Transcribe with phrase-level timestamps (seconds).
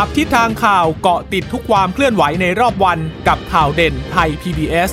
[0.00, 2.98] จับทิศทางข่าวเกาะติดทุกความเคลื่อนไหวในรอบวัน
[3.28, 4.90] กับข่าวเด่นไทย PBS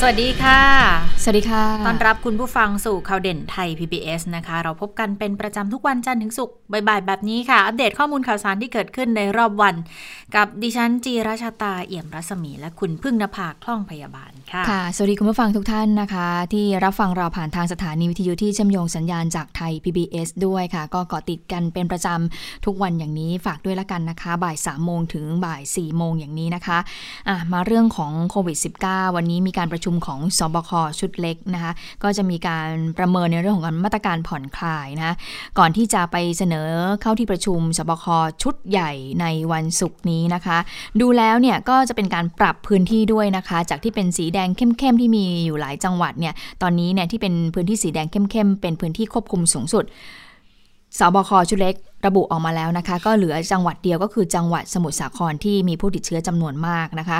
[0.00, 9.74] สวัสดีค่ะ วัสดีค่ะ ต้อนรับคุณผู้ฟังสู่ข่าวเด่นไทย PBS นะคะ เราพบกันเป็นประจำทุกวันจันทร์ถึงศุกร์บ่ายๆแบบนี้ค่ะ อัปเดตข้อมูลข่าวสารที่เกิดขึ้นในรอบวัน
[10.36, 31.72] กับดิฉันจีราชาตาเอี่ยมรัศมี และคุณพึ่งนภาคล่องพยาบาลค่ะ ค่ะ สวัสดีคุณผู้ฟังทุกท่านนะคะ ที่รับฟังเราผ่านทางสถานีวิทยุที่เชื่อมโยงสัญญาณจากไทย PBS ด้วยค่ะ ก็เกาะติดกันเป็นประจำทุกวันอย่างนี้ฝากด้วยละกันนะคะ บ่าย3โมงถึงบ่าย4โมงอย่างนี้นะคะะมาเรื่องของโควิด -19 วันนี้มีการประชุมของสบคชุดเล็กนะคะ
[32.02, 32.68] ก็จะมีการ
[32.98, 35.14] ประเมินในเรื่องของมาตรการผ่อนคลายนะ
[35.58, 36.68] ก่อนที่จะไปเสนอ
[37.02, 38.04] เข้าที่ประชุมสบค
[38.42, 40.58] ชุดใหญ่ในวันศุกร์นี้นะคะ
[41.00, 49.84] ดูแล้วเนี่ยก็จะเป็นการปรับพื้นที่ด้วยนะคะ จากที่เป็นสีแดงเข้มๆที่มีอยู่หลายจังหวัดเนี่ยตอนนี้เนี่ยที่เป็นพื้นที่สีแดงเข้มๆเป็นพื้นที่ควบคุมสูงสุด
[50.98, 51.74] สบคชุดเล็ก
[52.06, 57.18] ระบุออกมาแล้วนะคะ ก็เหลือจังหวัดเดียวก็คือจังหวัดสมุทรสาครที่มีผู้ติดเชื้อจำนวนมากนะคะ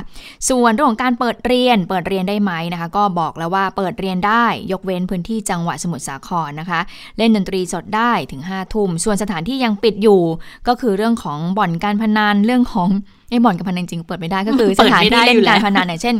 [0.48, 6.80] ส่วนเรื่องของการเปิดเรียนเปิดเรียนได้ไหมนะคะ ก็บอกแล้วว่าเปิดเรียนได้ยกเว้นพื้นที่จังหวัดสมุทรสาครนะคะ
[7.18, 10.20] เล่นดนตรีสดได้ถึง5้าทุ่มส่วนสถานที่ยังปิดอยู่
[10.68, 12.88] ก็คือเรื่องของบ่อนการพนันเรื่องของ
[13.30, 16.14] ไอ้บ่อนการพนันจริงเปิดไม่ได้ก็คือสถานที่เล่นการพนันเนี่ยเช่น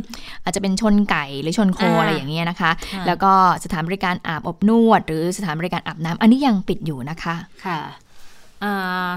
[0.45, 2.70] อาจจะเป็นชนไก่หรือชนโคอะไรอย่างเงี้ยนะคะ
[3.06, 3.33] แล้วก็
[3.65, 7.34] สถานบริการอาบอบนวด หรือสถานบริการอาบน้ำอันนี้ยังปิดอยู่นะคะ
[7.67, 7.78] ค่ะ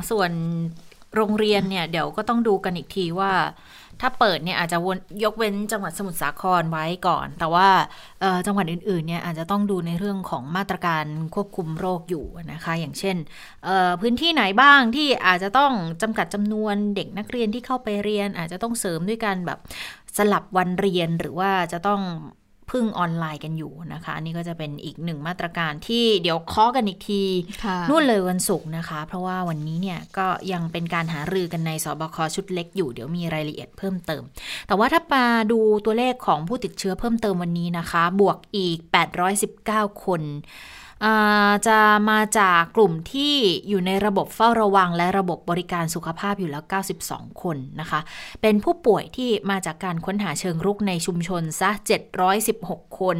[0.09, 0.31] ส่วน
[1.15, 3.31] โรงเรียนเนี่ย เดี๋ยวก็ต้องดูกันอีกทีว่า
[4.03, 4.77] ถ้าเปิดเนี่ยอาจจะ
[5.23, 7.69] ยกเว้นจังหวัดสมุทรสาครไว้ก่อน แต่ว่า
[8.47, 13.17] จังหวัดอื่นๆเนี่ยอาจจะต้องดูในเรื่องของมาตรการควบคุมโรคอยู่นะคะ อย่างเช่น
[14.01, 19.59] พื้นที่ไหนบ้างที่อาจจะต้องจำกัดจำนวนเด็กนักเรียนที่เข้าไปเรียน อาจจะต้องเสริมด้วยการแบบ
[20.17, 22.01] สลับวันเรียนหรือว่าจะต้อง
[22.69, 27.23] พึ่งออนไลน์กันอยู่นะคะนี่ก็จะเป็นอีกหนึ่งมาตรการที่เดี๋ยวเคาะกันอีกที
[27.89, 34.23] นู่นเลยวันศุกร์นะคะ เพราะว่าวันนี้เนี่ยก็ยังเป็นการหารือกันในสบคชุดเล็กอยู่เดี๋ยวมีรายละเอียดเพิ่มเติม
[34.67, 38.77] แต่ว่าถ้ามาดูตัวเลขของผู้ติดเชื้อเพิ่มเติมวันนี้นะคะ บวกอีก
[39.41, 40.21] 819 คน
[41.67, 41.79] จะ
[42.09, 43.35] มาจากกลุ่มที่
[43.67, 46.63] อยู่ในระบบเฝ้าระวัง และระบบบริการสุขภาพอยู่แล้ว
[47.03, 47.99] 92 คนนะคะ
[48.41, 51.71] เป็นผู้ป่วยที่มาจากการค้นหาเชิงรุกในชุมชนซะ
[52.35, 53.17] 716 คน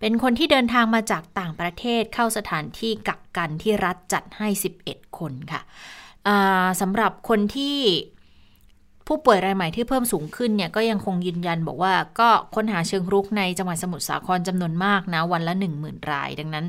[0.00, 4.48] เป็นคนที่เดินทางมาจากต่างประเทศเข้าสถานที่กักกันที่รัฐจัดให้
[4.84, 5.60] 11 คนค่ะ
[6.80, 7.78] สำหรับคนที่
[9.06, 16.66] ผู้ป่วยรายใหม่ที่เพิ่มสูงขึ้นเนี่ยก็ยังคงยืนยันบอกว่าก็ค้นหาเชิงรุกในจังหวัดสมุทรสาครจำนวนมากนะวันละ 10,000 ราย ดังนั้น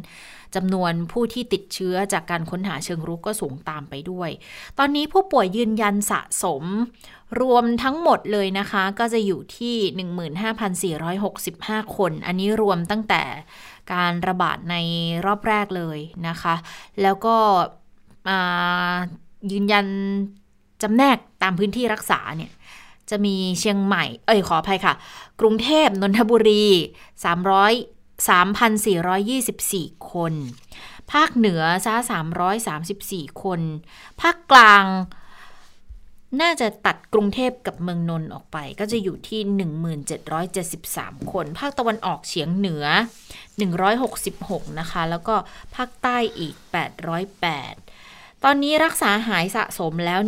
[0.55, 4.29] จำนวนผู้ที่ติดเชื้อจากการค้นหาเชิงรุกก็สูงตามไปด้วย
[4.77, 6.63] ตอนนี้ผู้ป่วยยืนยันสะสม
[7.41, 9.75] รวมทั้งหมดเลยนะคะ ก็จะอยู่ที่
[11.25, 13.23] 15,465 คน อันนี้รวมตั้งแต่
[13.93, 14.75] การระบาดใน
[15.25, 16.55] รอบแรกเลยนะคะ
[17.01, 17.35] แล้วก็
[19.51, 19.85] ยืนยัน
[20.83, 22.51] จำแนกตามพื้นที่รักษาเนี่ย
[23.09, 24.93] จะมีเชียงใหม่ เอ้ยขออภัยค่ะ
[25.39, 26.65] กรุงเทพนนทบุรี
[28.23, 28.29] 300
[28.99, 30.33] 3,424 คน
[31.11, 31.93] ภาคเหนือซะ
[32.67, 33.61] 334 คน
[34.21, 34.85] ภาคกลาง
[36.41, 39.41] น่าจะตัดกรุงเทพกับเมืองนนท์ออกไป ก็จะอยู่ที่
[40.55, 42.85] 1773 คน ภาคตะวันออกเฉียงเหนือ
[43.81, 45.35] 166 นะคะ แล้วก็
[45.75, 46.55] ภาคใต้อีก
[47.31, 47.92] 808
[48.45, 50.19] ตอนนี้รักษาหายสะสมแล้ว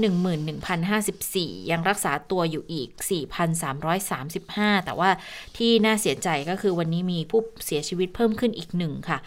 [0.82, 2.90] 11,054 ยังรักษาตัวอยู่อีก
[3.68, 5.10] 4,335 แต่ว่า
[5.58, 9.18] ที่น่าเสียใจก็คือวันนี้มีผู้เสียชีวิตเพิ่มขึ้นอีกหนึ่งค่ะ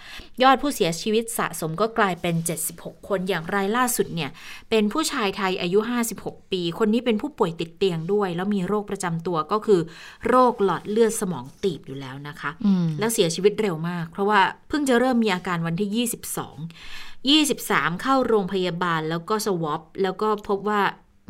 [0.42, 2.34] ยอดผู้เสียชีวิตสะสมก็กลายเป็น
[2.72, 4.30] 76 คนอย่างรายล่าสุดเนี่ย
[4.70, 5.78] เป็นผู้ชายไทยอายุ
[6.14, 9.80] 56 ปี คนนี้เป็นผู้ป่วยติดเตียงด้วย แล้วมีโรคประจำตัวก็คือ
[10.28, 12.50] โรคหลอดเลือดสมองตีบอยู่แล้วนะคะ
[12.98, 20.80] แล้วเสียชีวิตเร็วมาก เพราะว่าเพิ่งจะเริ่มมีอาการวันที่ 22 23 เข้าโรงพยาบาลแล้วก็สวอปแล้วก็พบว่า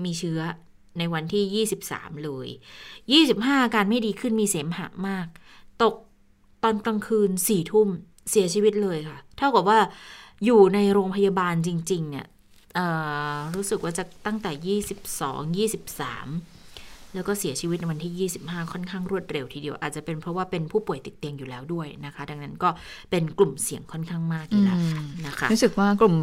[0.04, 0.40] มีเชื้อ
[0.98, 2.48] ในวันที่ 23 เลย
[3.04, 5.26] 25 อาการไม่ดีขึ้นมีเสมหะมาก
[5.82, 5.94] ตก
[6.62, 7.88] ตอนกลางคืนสี่ทุ่ม
[8.30, 9.78] เสียชีวิตเลยค่ะ เท่ากับว่า
[10.44, 12.26] อยู่ในโรงพยาบาลจริง ๆ เนี่ย
[13.54, 14.78] รู้สึกว่าจะตั้งแต่
[15.64, 16.57] 22 23
[17.14, 22.68] แล้วก็เสียชีวิตในวันที่ 25 ค่อนข้างรวดเร็วทีเดียว อาจจะเป็นเพราะว่าเป็นผู้ป่วยติดเตียงอยู่แล้วด้วยนะคะ ดังนั้นก็
[23.10, 24.78] เป็นกลุ่มเสี่ยงค่อนข้างมากอยู่แล้ว
[25.26, 26.16] นะคะรู้สึกว่ากลุ่ม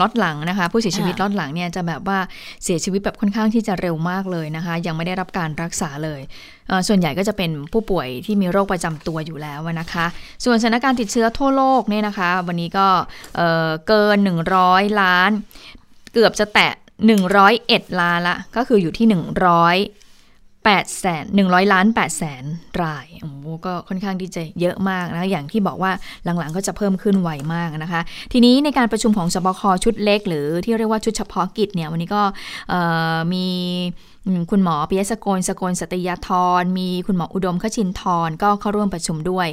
[0.00, 2.18] ล็อตหลังนะคะ ผู้เสียชีวิตล็อตหลังเนี่ยจะแบบว่า
[2.64, 6.20] เสียชีวิตแบบค่อนข้างที่จะเร็วมากเลยนะคะ ยังไม่ได้รับการรักษาเลย
[6.88, 10.06] ส่วนใหญ่ก็จะเป็นผู้ป่วยที่มีโรคประจำตัวอยู่แล้วนะคะ
[10.44, 12.86] ส่วนสถานการณ์ติดเชื้อทั่วโลกเนี่ยนะคะ วันนี้ก็
[13.88, 14.18] เกิน
[14.58, 15.30] 100 ล้าน
[16.14, 19.06] เกือบจะแตะ 101 ล้านละ ก็คืออยู่ที่
[20.64, 22.44] 8แสน100 ล้าน8แสน
[22.82, 25.92] รายโอ้โหก็ค่อนข้างที่จะเยอะมากนะ อย่างที่บอกว่า
[26.24, 28.00] หลังๆก็จะเพิ่มขึ้นไวมากนะคะ
[28.32, 32.22] ทีนี้ในการประชุมของสบคชุดเล็ก หรือที่เรียกว่าชุดเฉพาะกิจเนี่ย วันนี้ก็
[33.32, 33.46] มี
[34.50, 36.28] คุณหมอปิยสกลสกลสติยธ
[36.60, 39.48] รมีคุณหมออุดมขชินทรก็เข้าร่วมประชุมด้วย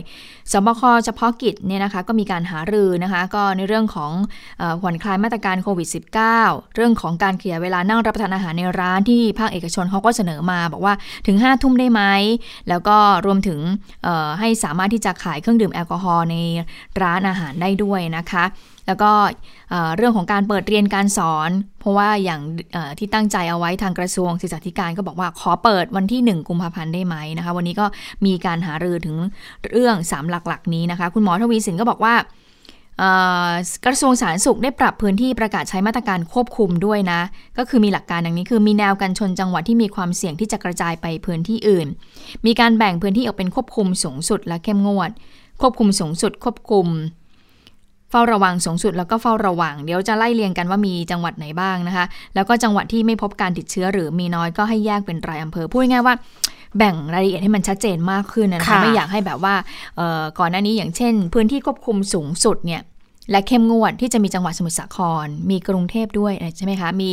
[0.52, 4.12] สบคเฉพาะกิจเนี่ยนะคะก็มีการหารือนะคะก็ในเรื่องของ
[4.82, 5.88] ผ่อนคลายมาตรการโควิด
[6.32, 10.94] -19 เรื่องของการเขยายเวลานั่งรับประทานอาหารในร้านที่ภาคเอกชนเขาก็เสนอมา บอกว่า
[11.28, 12.02] ถึง5ทุ่มได้ไหม
[12.70, 13.60] แล้วก็รวมถึง
[14.40, 16.36] ให้สามารถที่จะขายเครื่องดื่มแอลกอฮอล์ใน
[17.02, 18.46] ร้านอาหารได้ด้วยนะคะ
[18.88, 19.12] แล้วก็
[19.98, 21.50] เรื่องของการเปิดเรียนการสอน
[21.80, 22.42] เพราะว่าอย่าง
[23.00, 27.86] ที่ตั้งใจเอาไว้ทางกระทรวงศึกษาธิการก็บอกว่าขอเปิดวันที่ 1 กุมภาพันธ์ได้ไหมนะคะ วันนี้ก็
[28.26, 29.18] มีการหารือถึง
[29.72, 32.16] เรื่อง 3 หลักๆ นี้นะคะ คุณหมอทวีสินก็บอกว่า
[33.86, 37.22] กระทรวงสาธารณสุขได้ปรับพื้นที่ประกาศใช้มาตรการควบคุมด้วยนะ
[37.58, 41.88] ก็คือมีหลักการดังนี้คือมีแนวกันชนจังหวัดที่มีความเสี่ยงที่จะกระจายไปพื้นที่อื่น
[42.46, 45.10] มีการแบ่งพื้นที่ออกเป็นควบคุมสูงสุดและเข้มงวด
[45.62, 46.88] ควบคุมสูงสุดควบคุม
[48.12, 52.06] เฝ้าระวังสูงสุดแล้วก็เฝ้าระวัง เดี๋ยวจะไล่เรียงกันว่ามีจังหวัดไหนบ้างนะคะ
[52.36, 56.16] แล้วก็จังหวัดที่ไม่พบการติดเชื้อหรือมีน้อยก็ให้แยกเป็นรายอำเภอพูดง่ายว่า
[56.78, 59.56] แบ่งรายละเอียดให้มันชัดเจนมากขึ้นนะคะไม่อยากให้แบบว่า
[60.40, 62.82] ก่อนหน้านี้อย่างเช่น พื้นที่ควบคุมสูงสุดเนี่ย
[63.32, 67.12] และเข้มงวดที่จะมีจังหวัดสมุทรสาคร มีกรุงเทพด้วยใช่ไหมคะ มี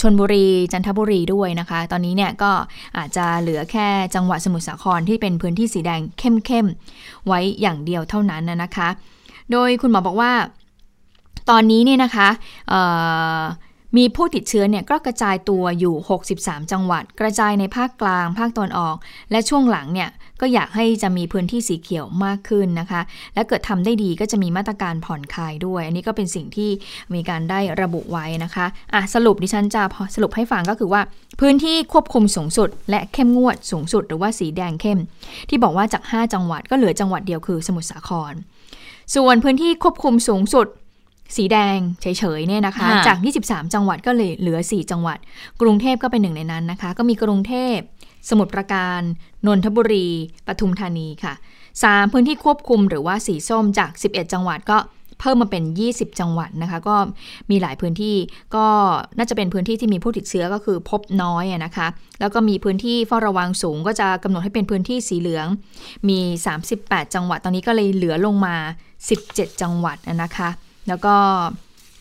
[0.00, 2.52] ชนบุรีจันทบุรีด้วยนะคะ ตอนนี้เนี่ยก็
[2.98, 8.88] อาจจะเหลือแค่จังหวัดสมุทรสาครที่เป็นพื้นที่สีแดงเข้มๆไว้อย่างเดียวเท่านั้นนะคะ
[9.52, 10.32] โดยคุณหมอบอกว่า
[11.50, 12.28] ตอนนี้เนี่ยนะคะ
[13.96, 15.94] มีผู้ติดเชื้อเนี่ยก็กระจายตัวอยู่
[16.32, 18.96] 63 จังหวัด กระจายในภาคกลาง ภาคตอนออก
[19.30, 20.10] และช่วงหลังเนี่ย
[20.40, 23.00] ก็อยากให้จะมีพื้นที่สีเขียวมากขึ้นนะคะ
[23.34, 26.70] และเกิดทำได้ดีก็จะมีมาตรการผ่อนคลายด้วย อันนี้ก็เป็นสิ่งที่
[27.14, 29.82] มีการได้ระบุไว้นะคะอะสรุปดิฉันจะ
[30.14, 31.00] สรุปให้ฟังก็คือว่า
[31.40, 35.00] พื้นที่ควบคุมสูงสุด และเข้มงวดสูงสุด หรือว่าสีแดงเข้ม
[35.48, 38.34] ที่บอกว่าจาก 5 จังหวัดก็เหลือจังหวัดเดียวคือสมุทรสาคร
[39.14, 40.68] ส่วนพื้นที่ควบคุมสูงสุด
[41.36, 42.06] สีแดงเฉ
[42.38, 45.18] ยๆเนี่ยนะคะ จาก 23 จังหวัดก็เลยเหลือ 4 จังหวัด
[45.60, 47.76] กรุงเทพก็เป็นหนึ่งในนั้นนะคะ ก็มีกรุงเทพ
[48.28, 49.00] สมุทรปราการ
[49.46, 50.08] นนทบุรี
[50.46, 51.34] ปทุมธานีค่ะ
[51.74, 54.78] 3 พื้นที่ควบคุมหรือว่าสีส้มจาก 11 จังหวัดก็
[55.20, 56.96] เพิ่มมาเป็น 20 จังหวัดนะคะ ก็
[57.50, 58.16] มีหลายพื้นที่
[58.54, 58.66] ก็
[59.18, 61.86] น่าจะเป็นพื้นที่ที่มีผู้ติดเชื้อก็คือพบน้อยนะคะ
[62.20, 65.46] แล้วก็มีพื้นที่เฝ้าระวังสูง ก็จะกำหนดให้เป็นพื้นที่สีเหลือง
[66.08, 66.18] มี
[66.66, 68.56] 38 จังหวัด ตอนนี้ก็เลยเหลือลงมา
[69.08, 70.48] 17 จังหวัดนะคะ
[70.88, 71.14] แล้วก็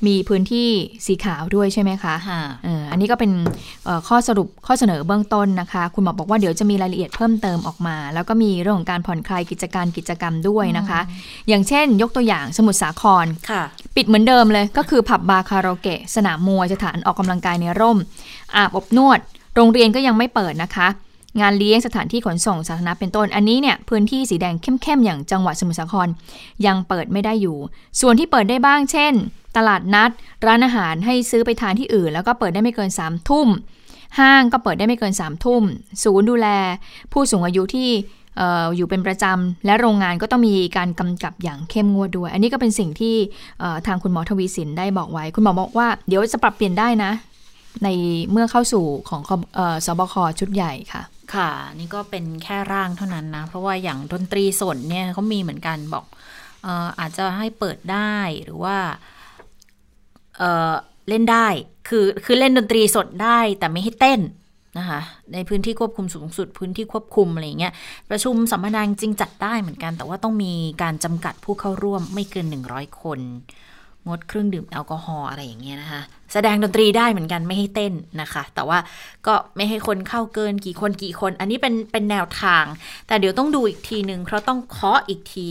[0.07, 0.69] มีพื้นที่
[1.05, 2.15] สีขาวด้วยใช่ไหมคะ
[2.91, 3.31] อันนี้ก็เป็น
[4.07, 10.99] ข้อสรุปข้อเสนอเบื้องต้นนะคะ คุณหมอบอกว่าเดี๋ยวจะมีรายละเอียดเพิ่มเติมออกมา แล้วก็มีเรื่องของการผ่อนคลายกิจการกิจกรรมด้วยนะคะ
[11.47, 13.25] อย่างเช่น ยกตัวอย่างสมุทรสาคร
[13.95, 17.97] ปิดเหมือนเดิมเลยก็คือผับบาร์คาราโอเกะสนามมวยสถานออกกำลังกายในร่ม
[18.55, 19.19] อาบอบนวด
[19.55, 20.87] โรงเรียนก็ยังไม่เปิดนะคะ
[21.41, 26.07] งานเลี้ยงสถานที่ขนส่งสาธารณะเป็นต้น อันนี้เนี่ยพื้นที่สีแดงเข้มๆอย่างจังหวัดสมุทรสาคร
[26.65, 27.57] ยังเปิดไม่ได้อยู่
[28.01, 29.13] ส่วนที่เปิดได้บ้าง เช่น
[29.57, 30.11] ตลาดนัด
[30.45, 33.47] ร้านอาหารให้ซื้อไปทานที่อื่น แล้วก็เปิดได้ไม่เกิน3ามทุ่ม
[34.19, 35.63] ห้างก็เปิดได้ไม่เกิน3ามทุ่ม
[36.03, 36.47] ศูนย์ดูแล
[37.11, 37.89] ผู้สูงอายุที่
[38.75, 43.15] อยู่เป็นประจำ และโรงงานก็ต้องมีการกำกับอย่างเข้มงวดด้วย อันนี้ก็เป็นสิ่งที่
[43.87, 47.11] ทางคุณหมอทวีสินได้บอกไว้ คุณหมอบอกว่าเดี๋ยวจะปรับเปลี่ยนได้นะ
[47.83, 47.87] ใน
[48.31, 49.21] เมื่อเข้าสู่ของ
[49.85, 51.01] สอบคชุดใหญ่ค่ะ
[51.33, 56.05] ค่ะ นี่ก็เป็นแค่ร่างเท่านั้นนะ เพราะว่าอย่างดนตรีสดเนี่ยเขามีเหมือนกันบอก
[56.65, 58.77] อออาจจะให้เปิดได้หรือว่า
[60.37, 61.47] เเล่นได้
[61.87, 64.21] คือคือเล่นดนตรีสดได้แต่ไม่ให้เต้น
[64.77, 64.99] นะคะ
[65.33, 67.73] ในพื้นที่ควบคุมสูงสุด พื้นที่ควบคุมอะไรเงี้ย
[68.09, 73.19] ประชุมสัมมนาจริงจัดได้เหมือนกัน แต่ว่าต้องมีการจำกัดผู้เข้าร่วมไม่เกิน 100 คน
[74.07, 76.01] งดเครื่องดื่มแอลกอฮอล์อะไรอย่างเงี้ยนะคะ
[76.33, 78.79] แสดงดนตรีได้เหมือนกันไม่ให้เต้นนะคะ แต่ว่า
[79.27, 82.65] ก็ไม่ให้คนเข้าเกินกี่คนกี่คน อันนี้เป็นเป็นแนวทาง
[83.07, 85.49] แต่เดี๋ยวต้องดูอีกทีหนึ่งเพราะต้องเคาะอีกที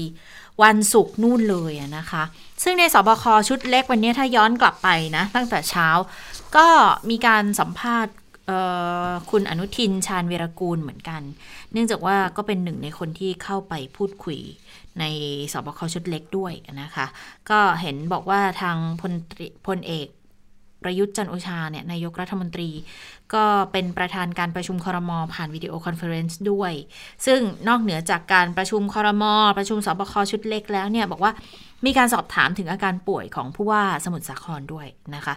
[0.63, 2.23] วันศุกร์นู่นเลยนะคะ
[2.63, 5.89] ซึ่งในสบคชุดเล็กวันนี้ถ้าย้อนกลับไปนะ ตั้งแต่เช้า
[6.57, 6.67] ก็
[7.11, 8.15] มีการสัมภาษณ์
[9.31, 11.23] คุณอนุทินชาญเวรกูลเหมือนกัน
[11.73, 14.39] เนื่องจากว่าก็เป็นหนึ่งในคนที่เข้าไปพูดคุย
[15.01, 15.05] ใน
[15.53, 17.07] ศบคชุดเล็กด้วยนะคะ
[17.51, 19.13] ก็เห็นบอกว่าทางพล
[19.67, 20.09] พลเอก
[20.83, 22.71] ประยุทธ์จันโอชาเนี่ยนายกรัฐมนตรี
[23.35, 26.73] ก็เป็นประธานการประชุมครมผ่าน video conference ด้วย
[27.27, 31.33] ซึ่งนอกเหนือจากการประชุมคอรมอประชุมสบคชุดเล็กแล้วเนี่ยบอกว่า
[31.85, 35.35] มีการสอบถามถึงอาการป่วยของผู้ว่าสมุทรสาครด้วยนะคะ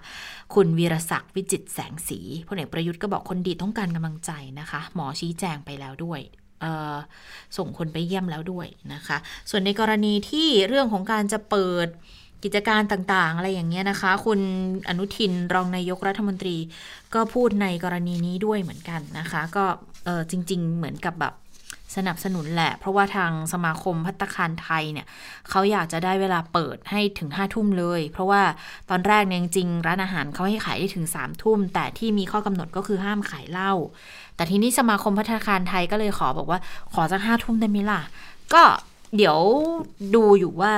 [0.54, 6.22] คุณวีรศักดิ์วิจิตร์แสงศรีพลเอกประยุทธ์ก็บอกคนดีต้องการกำลังใจนะคะ หมอชี้แจงไปแล้วด้วย
[7.58, 9.18] ส่งคนไปเยี่ยมแล้วด้วยนะคะ
[9.50, 11.88] ส่วนในกรณีที่เรื่องของการจะเปิด
[12.44, 14.40] กิจการต่างๆ อะไรอย่างเงี้ยนะคะ คุณ
[14.88, 16.58] อนุทินรองนายกรัฐมนตรี
[17.14, 19.66] ก็พูดในกรณีนี้ด้วยเหมือนกันนะคะ ก็
[20.32, 21.34] จริง ๆ เหมือนกับแบบ
[21.96, 25.08] สนับสนุนแหละ เพราะว่าทางสมาคมพัตคารไทยเนี่ย
[25.50, 28.42] เขาอยากจะได้เวลาเปิดให้ถึงห้าทุ่มเลย เพราะว่า
[28.90, 33.74] ตอนแรกเนี่ยจริงร้านอาหารเขาให้ขายได้ถึงสามทุ่ม แต่ที่มีข้อกำหนดก็คือห้ามขายเหล้า
[34.36, 36.60] แต่ทีนี้สมาคมภัตตาคารไทยก็เลยขอบอกว่า
[36.94, 38.02] ขอสักห้าทุ่มได้ไหมล่ะ
[38.54, 38.64] ก็
[39.16, 39.38] เดี๋ยว
[40.16, 40.74] ดูอยู่ว่า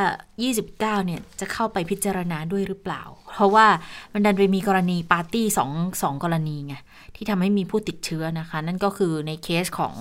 [0.49, 3.67] 29 เนี่ยจะเข้าไปพิจารณาด้วยหรือเปล่า เพราะว่า
[4.13, 5.71] มันดันไปมีกรณีปาร์ตี้สอง
[6.01, 6.75] สองกรณีไง
[7.15, 9.95] ที่ทำให้มีผู้ติดเชื้อนะคะ นั่นก็คือในเคสของ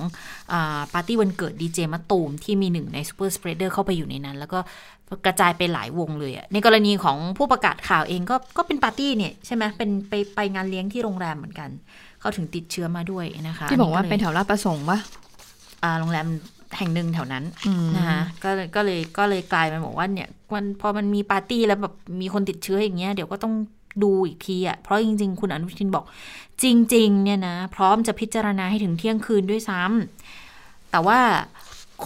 [0.53, 4.59] อาปาร์ตี้วันเกิดดีเจมะตูม ที่มีหนึ่งใน super spreader เข้าไปอยู่ในนั้น แล้วก็
[5.25, 11.71] กระจายไปหลายวงเลยอะในกรณีของผู้ประกาศข่าวเองก็ก็เป็นปาร์ตี้เนี่ยใช่ไหมเป็นไปไปงานเลี้ยงที่โรงแรมเหมือนกัน
[12.21, 14.99] เขาถึงติดเชื้อมาด้วยนะคะ ที่บอกว่าเป็นแถวลาดประสงค์ปะ
[15.83, 16.27] อ่าโรงแรม
[16.77, 23.55] แห่งหนึ่งแถวนั้นอืมนะคะก็เลยก็เลยก็เลยกลายเป็นบอกว่าเนี่ยมันพอมันมีปาร์ตี้แล้วแบบมีคนติดเชื้ออย่างเงี้ยเดี๋ยวก็ต้อง
[24.03, 26.05] ดูอีกทีอะ่ะ เพราะจริง ๆ คุณอนุทินบอก
[26.63, 31.19] จริง ๆ เนี่ยนะ พร้อมจะพิจารณาให้ถึงเที่ยงคืนด้วยซ้ำแต่ว่า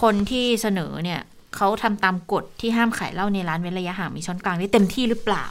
[0.01, 1.21] คนที่เสนอเนี่ย
[1.55, 5.45] เขาทำตามกฎที่ห้ามขายเหล้าในร้านเว้นระยะห่างมีช้อนกลางได้เต็มที่หรือเปล่า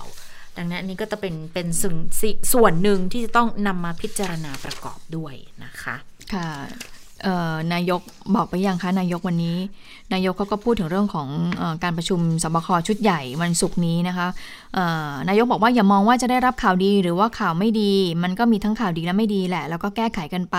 [0.57, 1.97] ดังนั้นอันนี้ก็จะเป็นเป็นส่วน
[2.53, 5.97] ส่วนหนึ่งที่จะต้องนำมาพิจารณาประกอบด้วยนะคะ
[6.35, 6.92] ค่ะเอ่อ
[7.73, 8.01] นายก
[8.35, 9.59] บอกไปยังคะนายกวันนี้
[10.13, 11.29] นายกเขาก็พูดถึงเรื่องของ
[11.61, 14.29] อการประชุมสบคชุดใหญ่วันศุกร์นี้นะคะ
[15.29, 20.59] นายกบอกว่าอย่ามองว่าจะได้รับข่าวดีหรือว่าข่าวไม่ดี มันก็มีทั้งข่าวดีและไม่ดีแหละ แล้วก็แก้ไขกันไป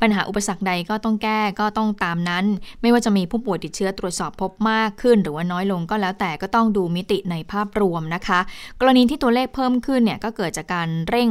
[0.00, 2.44] ปัญหาอุปสรรคใดก็ต้องแก้ก็ต้องตามนั้น
[2.82, 8.40] ไม่ว่าจะมีผู้ป่วยติดเชื้อตรวจสอบพบมากขึ้น หรือว่าน้อยลงก็แล้วแต่ก็ต้องดูมิติในภาพรวมนะคะ
[8.80, 11.30] กรณีที่ตัวเลขเพิ่มขึ้นเนี่ยก็เกิดจากการเร่ง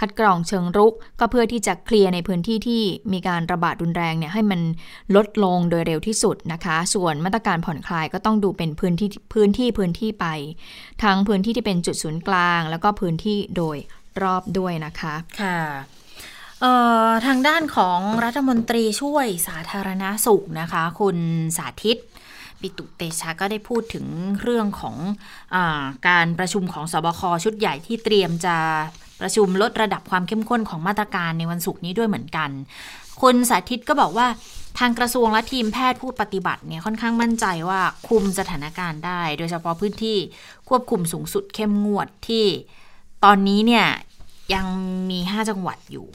[0.00, 2.82] คัดกรองเชิงรุก ก็เพื่อที่จะเคลียร์ในพื้นที่ที่
[3.12, 4.60] มีการระบาดรุนแรงเนี่ยให้มัน
[5.16, 10.26] ลดลงโดยเร็วที่สุดนะคะ ส่วนมาตรการผ่อนคลายก็ต้องดูเป็นพื้นที่พื้นที่พื้นที่ไป
[11.02, 13.76] ทั้งพื้นที่ที่เป็นจุดศูนย์กลาง แล้วก็พื้นที่โดย
[14.22, 15.58] รอบด้วยนะคะ ค่ะ
[17.26, 21.16] ทางด้านของรัฐมนตรีช่วยสาธารณาสุขนะคะ คุณ
[21.56, 21.98] สาธิต
[22.60, 24.06] ปิตุเตชะก็ได้พูดถึง
[24.42, 24.96] เรื่องของ
[25.54, 25.56] อ
[26.08, 28.56] การประชุมของสบคชุดใหญ่ที่เตรียมจะ
[29.20, 32.50] ประชุมลดระดับความเข้มข้นของมาตรการในวันศุกร์นี้ด้วยเหมือนกัน
[33.20, 34.26] คุณสาธิตก็บอกว่า
[34.78, 40.18] ทางกระทรวงและทีมแพทย์ผู้ปฏิบัติเนี่ยค่อนข้างมั่นใจว่าคุมสถานการณ์ได้ โดยเฉพาะพื้นที่
[40.68, 42.44] ควบคุมสูงสุดเข้มงวดที่
[43.24, 43.86] ตอนนี้เนี่ย
[44.54, 44.66] ยัง
[45.10, 46.06] มี 5 จังหวัดอยู่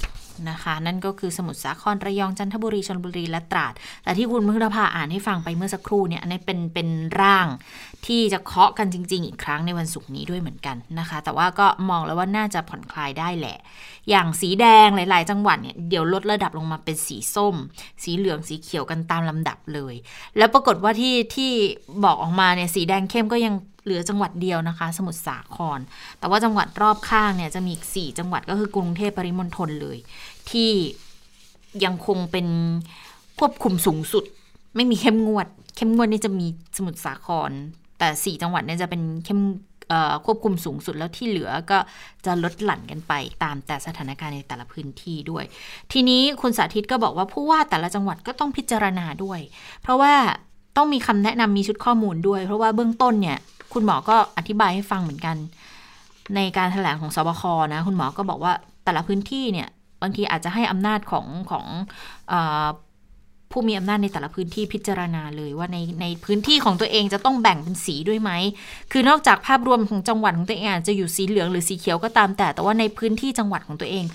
[0.49, 6.89] นะคะ นั่นก็คือสมุทรสาครระยองจันทบุรีชลบุรีและตราด แต่ที่คุณมึกดาภาอ่านให้ฟังไปเมื่อสักครู่เนี่ยอันนี้เป็นเป็น
[7.21, 7.47] ร่าง
[8.05, 13.57] ที่จะเคาะกันจริง ๆ อีกครั้งในวันศุกร์นี้ด้วยเหมือนกันนะคะ แต่ว่าก็มองแล้วว่าน่าจะผ่อนคลายได้แหละ
[14.09, 17.55] อย่างสีแดงหลาย ๆ จังหวัดเนี่ยเดี๋ยวลดระดับลงมาเป็นสีส้ม
[18.03, 19.95] สีเหลืองสีเขียวกันตามลำดับเลย
[20.37, 21.51] แล้วปรากฏว่าที่ที่
[22.03, 25.79] บอกออกมาเนี่ยสีแดงเข้มก็ยังเหลือจังหวัดเดียวนะคะ สมุทรสาคร
[26.19, 29.97] แต่ว่าจังหวัดรอบข้างเนี่ยจะมีอีกสี่จังหวัดก็คือกรุงเทพปริมณฑลเลย
[30.49, 30.69] ที่
[31.85, 32.47] ยังคงเป็น
[33.39, 34.23] ควบคุมสูงสุด
[34.75, 37.51] ไม่มีเข้มงวด เข้มงวดนี่จะมีสมุทรสาคร
[37.99, 39.41] แต่สี่จังหวัดเนี่ยจะเป็นเข้ม
[40.25, 41.77] ควบคุมสูงสุดแล้วที่เหลือก็
[42.25, 45.43] จะลดหลั่นกันไปตามแต่สถานการณ์ในแต่ละพื้นที่ด้วย
[45.91, 49.39] ทีนี้คุณสาธิตก็บอกว่าผู้ว่าแต่ละจังหวัดก็ต้องพิจารณาด้วย
[49.81, 50.13] เพราะว่า
[50.77, 53.37] ต้องมีคำแนะนำมีชุดข้อมูลด้วย เพราะว่าเบื้องต้นเนี่ย
[53.73, 55.35] คุณหมอก็อธิบายให้ฟังเหมือนกัน
[56.35, 59.67] ในการถแถลงของสบคนะ คุณหมอก็บอกว่าแต่ละพื้นที่เนี่ย
[60.01, 61.65] บางทีอาจจะให้อำนาจของของ
[62.31, 62.33] อ
[62.65, 62.67] อ
[63.53, 68.31] ผู้มีอำนาจในแต่ละพื้นที่พิจารณาเลยว่าในในพื้นที่ของตัวเองจะต้องแบ่งเป็นสีด้วยไหม
[68.91, 74.05] คือนอกจากภาพรวมของจังหวัดของตัวเองอาจจะอยู่สีเหลืองหรือสีเขียวก็ตามแต่ แต่ว่าในพื้นที่จังหวัดของตัวเอง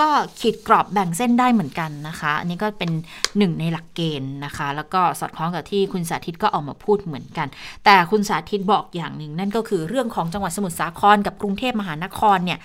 [0.00, 0.08] ก็
[0.40, 2.90] ขีดกรอบแบ่งเส้นได้เหมือนกันนะคะ อันนี้ก็เป็น
[3.38, 7.48] หนึ่งในหลักเกณฑ์นะคะ แล้วก็สอดคล้องกับที่คุณสาธิตก็ออกมาพูดเหมือนกัน
[7.84, 12.58] แต่คุณสาธิตบอกอย่างหนึ่งนั่นก็คือเรื่องของจังหวัดสมุทรสาครกับกรุงเทพมหานครเนี่ย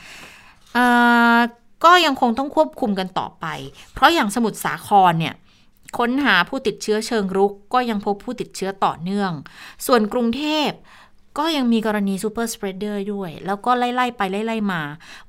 [1.86, 3.46] ก็ยังคงต้องควบคุมกันต่อไป
[3.94, 5.34] เพราะอย่างสมุทรสาครเนี่ย
[5.98, 9.32] ค้นหาผู้ติดเชื้อเชิงรุก ก็ยังพบผู้ติดเชื้อต่อเนื่อง
[9.86, 10.70] ส่วนกรุงเทพ
[11.38, 14.82] ก็ยังมีกรณี super spreader ด้วย แล้วก็ไล่ๆไปไล่ๆมา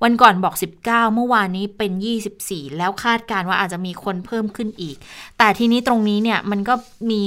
[0.03, 0.85] วันก่อนบอก 19
[1.15, 1.93] เมื่อวานนี้เป็น
[2.35, 4.97] 24 แล้วคาดการณ์ว่าอาจจะมีคนเพิ่มขึ้นอีก
[5.39, 6.75] แต่ทีนี้ตรงนี้เนี่ยมันก็
[7.11, 7.23] มี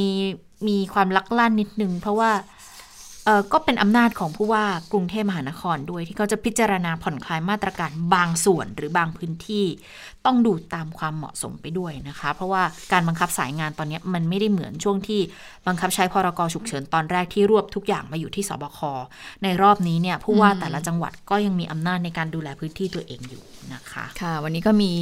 [0.67, 2.31] มีความลักลั่นนิดนึง เพราะว่า
[3.25, 9.65] เออก็เป็นอำนาจของผู้ว่ากรุงเทพมหานครด้วยที่เขาจะพิจารณาผ่อนคลายมาตรการบางส่วนหรือบางพื้นที่
[10.27, 15.19] ต้องดูตามความเหมาะสมไปด้วยนะคะ เพราะว่าการบังคับสายงานตอนนี้มันไม่ได้เหมือนช่วงที่
[15.67, 18.79] บังคับใช้พรกฉุกเฉินตอนแรกที่รวบทุกอย่างมาอยู่ที่สบค
[19.43, 23.43] ในรอบนี้เนี่ยผู้ว่าแต่ละจังหวัดก็ยังมีอำนาจในการดูแลพื้นที่ตัวเองอยู่
[23.73, 24.93] นะคะค่ะ วันนี้ก็มี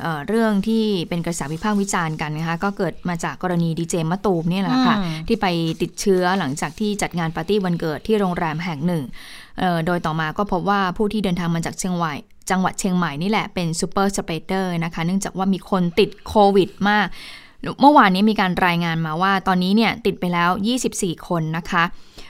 [0.00, 5.46] เอ่อเรื่องที่เป็นกระแสวิพากษ์วิจารณ์กันนะคะก็เกิดมาจากกรณีดีเจมะตูมเนี่ยแหละค่ะอืมที่ไป
[5.82, 9.04] ติดเชื้อหลังจากที่จัดงานปาร์ตี้วันเกิดที่โรงแรมแห่งหนึ่ง
[9.60, 12.14] เอ่อโดยต่อมาก็พบว่าผู้ที่เดินทางมาจากเชียงใหม่
[12.50, 17.06] จังหวัดเชียงใหม่นี่แหละเป็น super spreader นะคะเนื่องจากว่ามีคนติดโควิดมาก
[17.80, 20.50] เมื่อวานนี้มีการรายงานมาว่าตอนนี้เนี่ยติดไปแล้ว
[20.90, 21.84] 24 คนนะคะ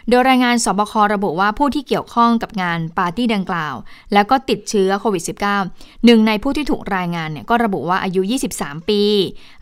[0.08, 3.74] โดยรายงานศบคระบุว่าผู้ที่เกี่ยวข้องกับงานปาร์ตี้ดังกล่าว
[4.12, 5.22] แล้วก็ติดเชื้อโควิด
[5.66, 8.20] -19 หนึ่งในผู้ที่ถูกรายงานเนี่ยก็ระบุว่าอายุ
[8.54, 9.02] 23 ปี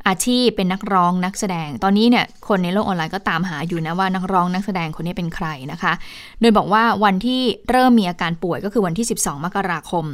[0.09, 5.93] อาชีพเป็นนักร้องนักแสดง ตอนนี้เนี่ยคนในโลกออนไลน์ก็ตามหาอยู่นะว่านักร้องนักแสดงคนนี้เป็นใครนะคะ
[6.41, 10.05] โดยบอกว่าวันที่เริ่มมีอาการป่วยก็คือวันที่ 12 มกราคม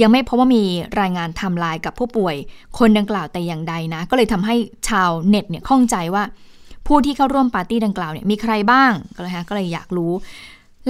[0.00, 0.64] ยังไม่พบว่ามี
[1.00, 2.36] รายงานทำลายกับผู้ป่วย
[2.78, 4.54] คนดังกล่าวแต่อย่างใดนะ ก็เลยทำให้
[4.88, 6.22] ชาวเน็ตเนี่ยข้องใจว่า
[6.86, 10.12] ผู้ที่เข้าร่วมปาร์ตี้ดังกล่าวเนี่ยมีใครบ้างก็เลยฮะก็เลยอยากรู้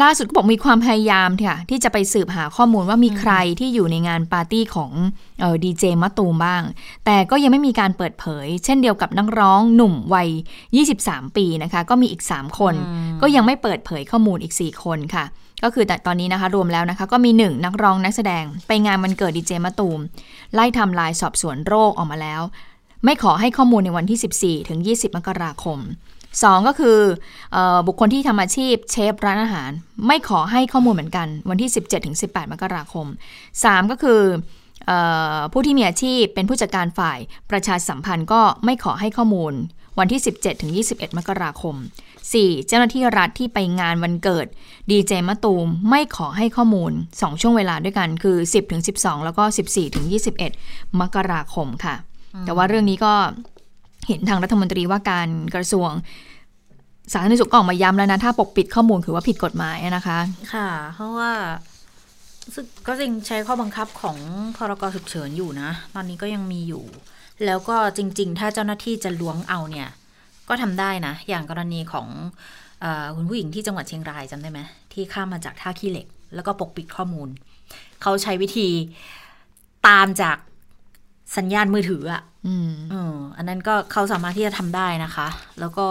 [0.02, 4.92] ล่าสุดก็บอกมีความพยายามค่ะที่จะไปสืบหาข้อมูลว่ามีใครที่อยู่ในงานปาร์ตี้ของ
[5.64, 6.62] ดีเจมะตูมบ้าง
[7.04, 10.28] แต่ก็ยังไม่มีการเปิดเผย เช่นเดียวกับนักร้องหนุ่มวัย
[10.82, 12.74] 23 ปีนะคะ ก็มีอีก 3 คน
[13.22, 15.24] ก็ยังไม่เปิดเผยข้อมูลอีก 4 คนค่ะ
[15.62, 20.00] ก็คือแต่ตอนนี้นะคะ รวมแล้วนะคะ ก็มีหนึ่งนักร้องนักแสดง ไปงานมันเกิดดีเจมะตูม
[20.54, 22.42] ไล่ทำลายสอบสวนโรคออกมาแล้ว
[23.04, 25.78] ไม่ขอให้ข้อมูลในวันที่ 14 ถึง 20 มกราคม
[26.24, 26.98] 2 ก็คือ
[27.56, 29.70] อบุคคลที่ทำอาชีพเชฟร้านอาหาร
[30.06, 33.06] ไม่ขอให้ข้อมูลเหมือนกันวันที่ 17 ถึง 18 มกราคม
[33.48, 34.20] 3 ก็คือ
[34.90, 34.92] อ
[35.52, 37.18] ผู้ที่มีอาชีพเป็นผู้จัดการฝ่าย
[37.50, 39.54] ประชาสัมพันธ์ก็ไม่ขอให้ข้อมูล
[39.98, 41.74] วันที่ 17 ถึง 21 มกราคม
[42.22, 42.66] 4.
[42.66, 44.46] เจ้าหน้าที่รัฐที่ไปงานวันเกิด
[44.90, 50.06] ดีเจมะตูมไม่ขอให้ข้อมูล 2 ช่วงเวลาด้วยกันคือ 10 ถึง 12 แล้วก็ 14 ถึง
[50.52, 51.96] 21 มกราคมค่ะ
[52.44, 53.12] แต่ว่าเรื่องนี้ก็
[54.08, 55.90] เห็นทางรัฐมนตรีว่าการกระทรวง
[57.12, 60.18] สาธารณสุขก็ออกมาย้ำแล้วนะถ้าปกปิดข้อมูลคือว่าผิดกฎหมายนะคะ
[60.54, 61.32] ค่ะ เพราะว่า
[62.54, 64.16] ซึ่งก็จริงใช้ข้อบังคับของ
[64.56, 66.84] พรกฉุกเฉินอยู่นะ ตอนนี้ก็ยังมีอยู่
[67.46, 69.88] แล้วก็จริง ๆ ถ้าเจ้าหน้าที่จะล้วงเอาเนี่ย
[70.48, 72.08] ก็ทำได้นะ อย่างกรณีของ
[72.84, 74.60] อคุณผู้หญิงที่จังหวัดเชียงรายจำได้ไหม
[74.92, 77.28] ที่ข้ามมาจากท่าขี้เหล็ก แล้วก็ปกปิดข้อมูล
[78.02, 78.68] เขาใช้วิธี
[79.88, 80.36] ตามจาก
[81.36, 85.28] สัญญาณมือถืออะอืมอันนั้นก็เขาสามารถที่จะทำได้นะคะ
[85.60, 85.88] แล้วก็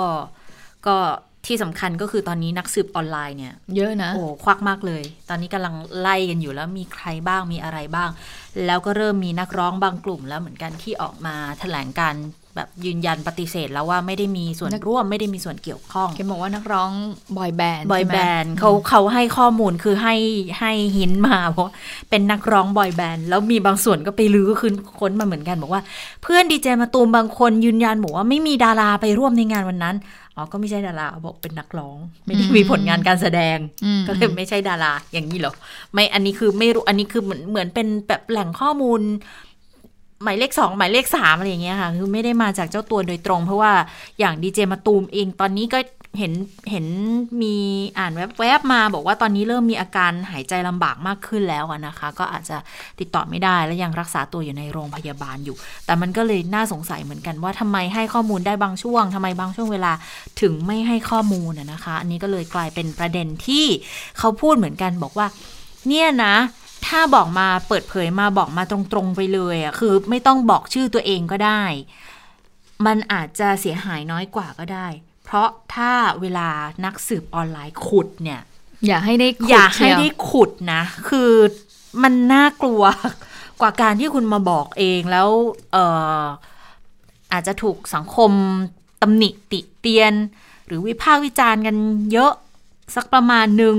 [0.87, 0.97] ก็
[1.45, 8.09] ที่สำคัญก็คือตอนนี้นักสืบออนไลน์เนี่ย เยอะนะ โอ้ควักมากเลย ตอนนี้กำลังไล่กันอยู่แล้วมีใครบ้างมีอะไรบ้าง
[8.65, 12.15] แล้วก็เริ่มมีนักร้องบางกลุ่มแล้วเหมือนกันที่ออกมาแถลงการ
[12.55, 16.91] แบบยืนยันปฏิเสธแล้วว่าไม่ได้มีส่วนร่วมไม่ได้มีส่วนเกี่ยวข้องเคนบอกว่านักร้อง
[17.37, 20.15] บอยแบนด์บอยแบนด์เขาเขาให้ข้อมูลคือให้
[20.59, 21.71] ให้หินมาเพราะ
[22.09, 25.81] เป็นนักร้องบอยแบนด์แล้วมีบางส่วนก็ไปลือก็คือค้นมาเหมือนกันบอกว่า
[26.23, 29.97] เพื่อนดีเจมาตูมบางคนยืนยันบอกว่าไม่มีดาราไปร่วมในงานวันนั้น
[30.37, 33.57] อ๋อก็ไม่ใช่ดาราบอกเป็นนักร้อง ไม่ได้มีผลงานการแสดง
[34.07, 35.53] ก็เลยไม่ใช่ดาราอย่างนี้หรอ
[35.93, 39.01] ไม่อันนี้คือไม่รู้อันนี้คือเหมือนเหมือนเป็นแบบแหล่งข้อมูล
[40.25, 43.71] หมายเลขสองหมายเลขสามอะไรอย่างเงี้ยค่ะ คือไม่ได้มาจากเจ้าตัวโดยตรง เพราะว่า
[44.19, 45.79] อย่างดีเจมาตูมเองตอนนี้ก็
[46.19, 46.33] เห็น
[46.71, 46.85] เห็น
[47.41, 47.55] มี
[47.99, 52.57] อ่านแวบๆมา บอกว่าตอนนี้เริ่มมีอาการหายใจลำบากมากขึ้นแล้วนะคะ ก็อาจจะ
[52.99, 59.91] ติดต่อไม่ได้และยังรักษาตัวอยู่ในโรงพยาบาลอยู่ แต่มันก็เลยน่าสงสัยเหมือนกันว่าทำไมให้ข้อมูลได้บางช่วงทำไมบางช่วงเวลา
[60.41, 63.65] ถึงไม่ให้ข้อมูลนะคะ อันนี้ก็เลยกลายเป็นประเด็นที่
[64.19, 65.27] เขาพูดเหมือนกันบอกว่า
[65.87, 66.35] เนี่ยนะ
[66.87, 71.63] ถ้าบอกมาเปิดเผยมาบอกมาตรงๆไปเลยอะคือไม่ต้องบอกชื่อตัวเองก็ได้
[72.85, 74.87] มันอาจจะเสียหายน้อยกว่าก็ได้
[75.25, 76.49] เพราะถ้าเวลา
[76.85, 78.41] นักสืบออนไลน์ขุดเนี่ย
[78.85, 81.31] อย่าให้ได้อย่าให้ได้ขุดนะ คือ
[82.03, 82.83] มันน่ากลัว
[83.61, 85.29] กว่าการที่คุณมาบอกเองแล้ว
[85.71, 85.77] เอ
[86.19, 86.23] อ
[87.31, 88.31] อาจจะถูกสังคม
[89.01, 90.13] ตำหนิติเตียน
[90.65, 91.75] หรือวิพากษ์วิจารณ์กัน
[92.13, 92.33] เยอะ
[92.95, 93.75] สักประมาณหนึ่ง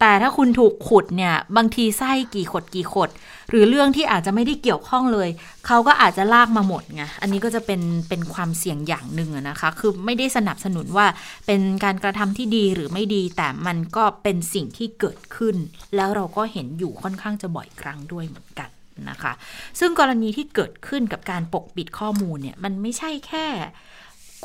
[0.00, 3.10] แต่ถ้าคุณถูกขุดเนี่ย บางทีไส้กี่ขดกี่ขด
[3.50, 5.28] หรือเรื่องที่อาจจะไม่ได้เกี่ยวข้องเลย
[5.66, 11.06] เขาก็อาจจะลากมาหมดไงอันนี้ก็จะเป็นเป็นความเสี่ยงอย่างหนึ่งนะคะ คือไม่ได้สนับสนุนว่า
[11.46, 15.56] เป็นการกระทำที่ดีหรือไม่ดี แต่มันก็เป็นสิ่งที่เกิดขึ้น
[15.96, 18.70] แล้วเราก็เห็นอยู่ค่อนข้างจะบ่อยครั้งด้วยเหมือนกัน
[19.10, 19.32] นะคะ
[19.78, 23.46] ซึ่งกรณีที่เกิดขึ้นกับการปกปิดข้อมูลเนี่ยมันไม่ใช่แค่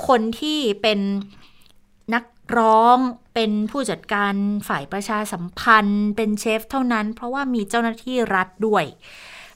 [0.07, 0.99] คนที่เป็น
[2.57, 2.97] ร้อง
[3.33, 4.33] เป็นผู้จัดการ
[4.67, 8.85] ฝ่ายประชาสัมพันธ์ เป็นเชฟเท่านั้น เพราะว่ามีเจ้าหน้าที่รัฐด้วย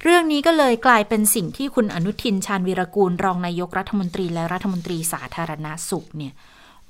[0.04, 6.34] เรื่องนี้ก็เลยกลายเป็นสิ่งที่คุณอนุทินชาญวีรกูล รองนายกรัฐมนตรีและรัฐมนตรีสาธารณาสุขเนี่ย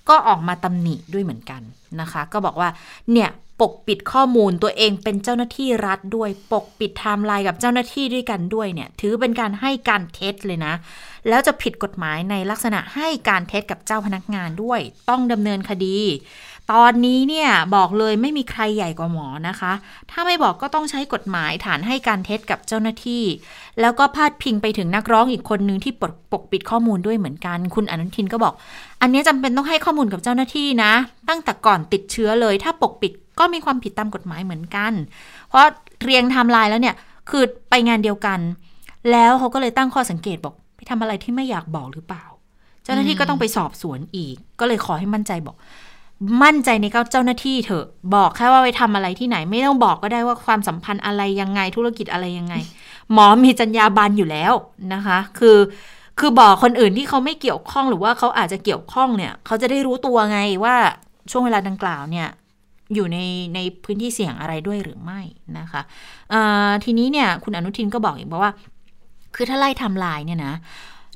[0.10, 1.62] ก็ออกมาตำหนิด้วยเหมือนกัน
[2.02, 2.70] นะคะ ก็บอกว่า
[3.12, 3.30] เนี่ย
[3.62, 10.74] ปกปิดข้อมูลตัวเองเป็นเจ้าหน้าที่รัฐด้วย ปกปิดไทม์ไลน์กับเจ้าหน้าที่ด้วยกันด้วยเนี่ยถือเป็นการให้การเท็จเลยนะ
[11.30, 15.98] แล้วจะผิดกฎหมายในลักษณะให้การเท็จกับเจ้าพนักงานด้วย ต้องดำเนินคดี
[16.76, 19.74] ตอนนี้เนี่ยบอกเลยไม่มีใครใหญ่กว่าหมอนะคะ
[20.12, 23.24] ถ้าไม่บอกก็ต้องใช้กฎหมายฐานให้การเท็จกับเจ้าหน้าที่
[23.82, 28.54] แล้วก็พาดพิงไปถึงนักร้องอีกคนนึงที่ปกปกปิดข้อมูลด้วยเหมือนกัน คุณอนุทินก็บอก
[29.02, 30.94] อันนี้จำเป็นต้องให้ข้อมูลกับเจ้าหน้าที่นะ
[31.30, 34.94] ตั้งแต่ก่อนติดเชื้อเลย ถ้าปกปิด ก็มีความผิดตามกฎหมายเหมือนกัน
[35.48, 35.66] เพราะ
[36.04, 36.96] เรียงไทม์ไลน์แล้วเนี่ย
[37.30, 38.40] คือไปงานเดียวกัน
[39.12, 42.26] แล้วเขาก็เลยตั้งข้อสังเกตบอกไปทำอะไรที่ไม่อยากบอกหรือเปล่า
[42.84, 45.56] เจ้าหน้าที่ก็ต้องไปสอบสวนอีก ก็เลยขอให้มั่นใจบอก
[46.44, 52.56] มั่นใจในเจ้าหน้าที่เถอะ บอกแค่ว่าไปทำอะไรที่ไหน ไม่ต้องบอกก็ได้ว่าความสัมพันธ์อะไรยังไงธุรกิจอะไรยังไง
[53.12, 54.54] หมอมีจรรยาบรรณอยู่แล้ว
[54.94, 55.58] นะคะ คือ
[56.20, 60.76] คือบอกคนอื่นที่เขาไม่เกี่ยวข้องหรือว่าเขาอาจจะเกี่ยวข้องเนี่ย เขาจะได้รู้ตัวไงว่า
[61.32, 62.28] ช่วงเวลาดังกล่าวเนี่ย
[62.94, 63.18] อยู่ใน
[63.56, 65.22] ในพื้นที่เสี่ยงอะไรด้วยหรือไม่
[65.60, 65.82] นะคะ
[66.84, 68.54] ทีนี้เนี่ยคุณอนุทินก็บอกอีกว่า
[69.36, 70.54] คือถ้าไล่ทำลายเนี่ยนะ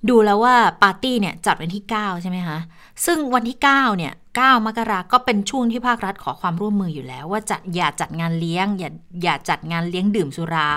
[0.10, 2.58] ดูแล้วว่าปาร์ตี้เนี่ยจัดวันที่ 9 ใช่ไหมคะ
[3.06, 8.90] ซึ่งวันที่ 9 เนี่ย 9 มกราก็เป็นช่วงที่ภาครัฐขอความร่วมมืออยู่แล้ว ว่าจัดอย่าจัดงานเลี้ยง อย่า
[9.24, 10.70] อย่าจัดงานเลี้ยงดื่มสุรา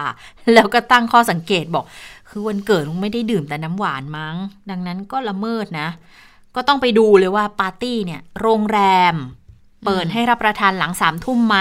[0.55, 1.85] แล้วก็ตั้งข้อสังเกตบอก
[2.29, 4.37] คือวันเกิดไม่ได้ดื่มแต่น้ำหวานมั้ง
[4.71, 5.89] ดังนั้นก็ละเมิดนะ
[6.55, 8.81] ก็ต้องไปดูเลยว่าปาร์ตี้เนี่ย โรงแร
[9.13, 9.15] ม
[9.87, 11.59] เปิดให้รับประทานหลังสามทุ่มไหม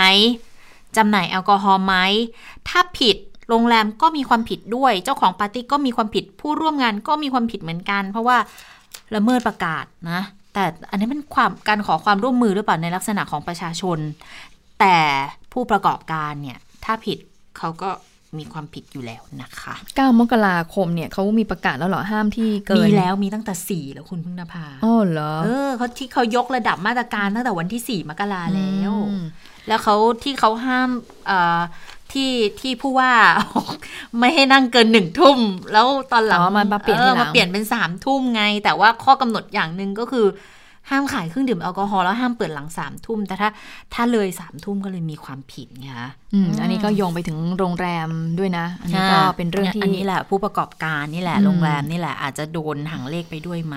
[0.97, 1.95] จำหน่ายแอลกอฮอล์ไหม
[2.69, 3.17] ถ้าผิด
[3.49, 8.37] โรงแรมก็มีความผิดด้วย เจ้าของปาร์ตี้ก็มีความผิด ผู้ร่วมงานก็มีความผิดเหมือนกัน เพราะว่า
[9.15, 10.21] ละเมิดประกาศนะ
[10.53, 13.99] แต่อันนี้เป็นความการขอความร่วมมือหรือเปล่าในลักษณะของประชาชน
[14.79, 14.97] แต่
[15.53, 17.17] ผู้ประกอบการเนี่ย ถ้าผิด
[17.57, 17.89] เขาก็
[18.39, 28.91] มีความผิดอยู่แล้วนะคะ 9 มกราคมเนี่ยเขามีประกาศแล้วเหรอห้ามที่เกิน มีแล้วมีตั้งแต่ 4 แล้วคุณพึ่งนภาอ๋อเหรอ เออเขาที่เขายกระดับมาตรการตั้งแต่วันที่ 4 มกราแล้ว
[29.67, 30.89] แล้วเขาที่เขาห้าม
[32.13, 33.11] ที่ที่ผู้ว่า
[34.19, 35.39] ไม่ให้นั่งเกินหนึ่งทุ่ม
[35.73, 36.41] แล้วตอนหลัง
[36.73, 40.25] มาเปลี่ยนมาเปลี่ยนเป็นสามทุ่มไง แต่ว่าข้อกำหนดอย่างหนึ่งก็คือ
[40.89, 43.49] ห้ามขายเครื่องดื่มแอลกอฮอล์แล้วห้ามเปิดหลังสามทุ่ม แต่ถ้า
[43.93, 53.75] ถ้าเลยสามทุ่มก็เลยมีความผิดไงคะอืมอันนี้ก็โยงไปถึงโรงแรมด้วยนะ อันนี้ก็เป็นเรื่องที่อันนี้แหละ ผู้ประกอบการนี่แหละโรงแรมนี่แหละอาจจะโดนหังเลขไปด้วยไหม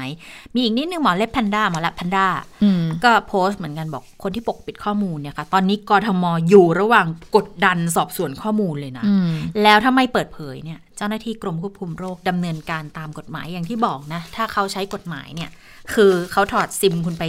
[0.54, 2.26] มีอีกนิดนึงหมอเล็บแพนด้าหมอละแพนด้า
[3.04, 9.04] ก็โพสต์เหมือนกันบอกคนที่ปกปิดข้อมูลเนี่ยค่ะตอนนี้กรทมอยู่ระหว่างกดดันสอบสวนข้อมูลเลยนะ
[9.62, 15.50] แล้วถ้าไม่เปิดเผยเนี่ย เจ้าหน้าที่กรมควบคุมโรคดำเนินการตามกฎหมายอย่างที่บอกนะ ถ้าเขาใช้กฎหมายเนี่ย
[15.94, 17.24] คือเขาถอดซิมคุณไป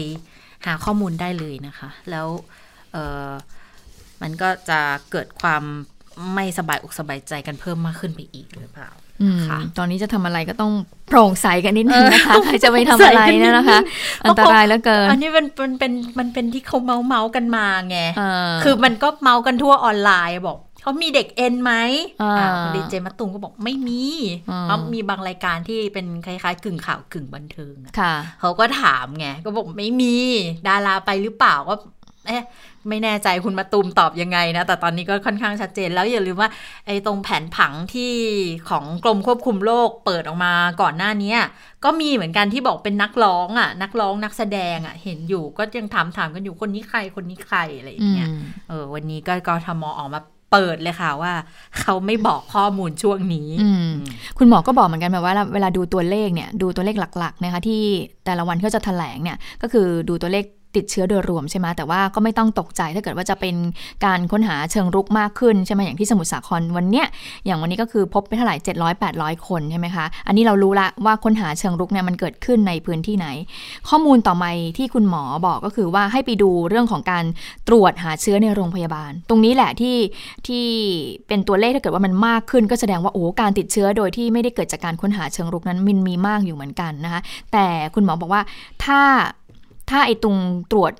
[0.66, 2.28] หาข้อมูลได้เลยนะคะ แล้ว
[4.22, 4.80] มันก็จะ
[5.12, 5.64] เกิดความ
[6.34, 8.92] ไม่สบายอกสบายใจกันเพิ่มมากขึ้นไปอีกหรือเปล่า
[9.48, 10.72] ค่ะตอนนี้จะทำอะไรก็ต้อง
[11.10, 13.80] โปร่งใสกันนิดนึงนะคะ ใครจะไปทำอะไรนะนะคะ
[14.26, 18.00] อันตรายแล้วเกิน อันนี้มันเป็นเป็นมันเป็นที่เขาเมาเมากันมาไง
[18.64, 21.74] คือมันก็เมากันทั่วออนไลน์บอก เขามีเด็กเอ็นไหม
[22.76, 24.04] ดีเจมาตุงก็บอกไม่มี
[24.66, 27.76] เขามีบางรายการที่เป็นคล้ายๆ กึ่งข่าวกึ่งบันเทิง
[28.40, 30.18] เขาก็ถามไง ก็บอกไม่มี
[30.68, 31.76] ดาราไปหรือเปล่าก็
[32.28, 32.44] เอ๊ะ
[32.90, 36.50] ไม่แน่ใจคุณมาตูมตอบยังไงนะ แต่ตอนนี้ก็ค่อนข้างชัดเจนแล้วอย่าลืมว่า
[36.86, 38.14] ไอ้ตรงแผนผังที่
[38.70, 41.36] ของกรมควบคุมโรคเปิดออกมาก่อนหน้านี้
[41.84, 48.30] ก็มีเหมือนกันที่บอกเป็นนักร้องอะ นักร้องนักแสดงอะ เห็นอยู่ก็ยังถามถามกันอยู่คนนี้ใครคนนี้ใครอะไรอย่างเงี้ย
[48.70, 50.20] เออวันนี้ก็กทมออกมา
[50.52, 51.34] เปิดเลยค่ะว่า
[51.80, 53.50] เขาไม่บอกข้อมูลช่วงนี้
[54.38, 57.82] คุณหมอก็บอกเหมือนกันแบบว่าเวลาดูตัวเลขเนี่ยดูตัวเลขหลักๆนะคะที่
[58.26, 63.56] แต่ละวันเขาจะแถลงเนี่ยก็คือดูตัวเลข ติดเชื้อโดยรวมใช่ไหมแต่ว่าก็ไม่ต้องตกใจถ้าเกิดว่าจะเป็น
[64.06, 67.08] การค้นหาเชิงรุกมากขึ้นใช่ไหมอย่างที่สมุทรสาครวันเนี้ย
[67.46, 73.28] อย่างวันนี้ก็คือพบไปเท่าไหร่700 800 คนใช่ไหมคะ อันนี้เรารู้ละว่าค้นหาเชิงรุกเนี่ยมันเกิดขึ้นในพื้นที่ไหน
[73.90, 77.26] ข้อมูลต่อมาที่คุณหมอบอกก็คือว่าให้ไปดูเรื่องของการ
[77.68, 79.98] ตรวจหาเชื้อในโรงพยาบาล ตรงนี้แหละที่
[80.48, 80.66] ที่
[81.28, 87.22] เป็นตัวเลขถ้าเกิดว่ามันมากขึ้น ก็แสดงว่าโอ้การติดเชื้อโดยที่ไม่ได้เกิดจากการค้นหาเชิงรุกนั้นมันมีมากอยู่เหมือนกันนะคะ
[87.54, 88.42] แต่คุณหมอบอกว่า
[88.86, 89.02] ถ้า
[89.90, 90.38] ถ้าไอ้ตรง
[90.72, 90.94] ตรวจ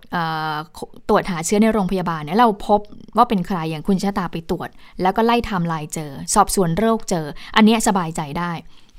[1.10, 2.80] ตรวจหาเชื้อในโรงพยาบาลเนี่ยเราพบ
[3.18, 4.70] ว่าเป็นใครอย่างคุณชะตาไปตรวจ
[5.02, 7.26] แล้วก็ไล่ทำลายเจอ สอบสวนโรคเจอ
[7.56, 8.54] อันนี้สบายใจได้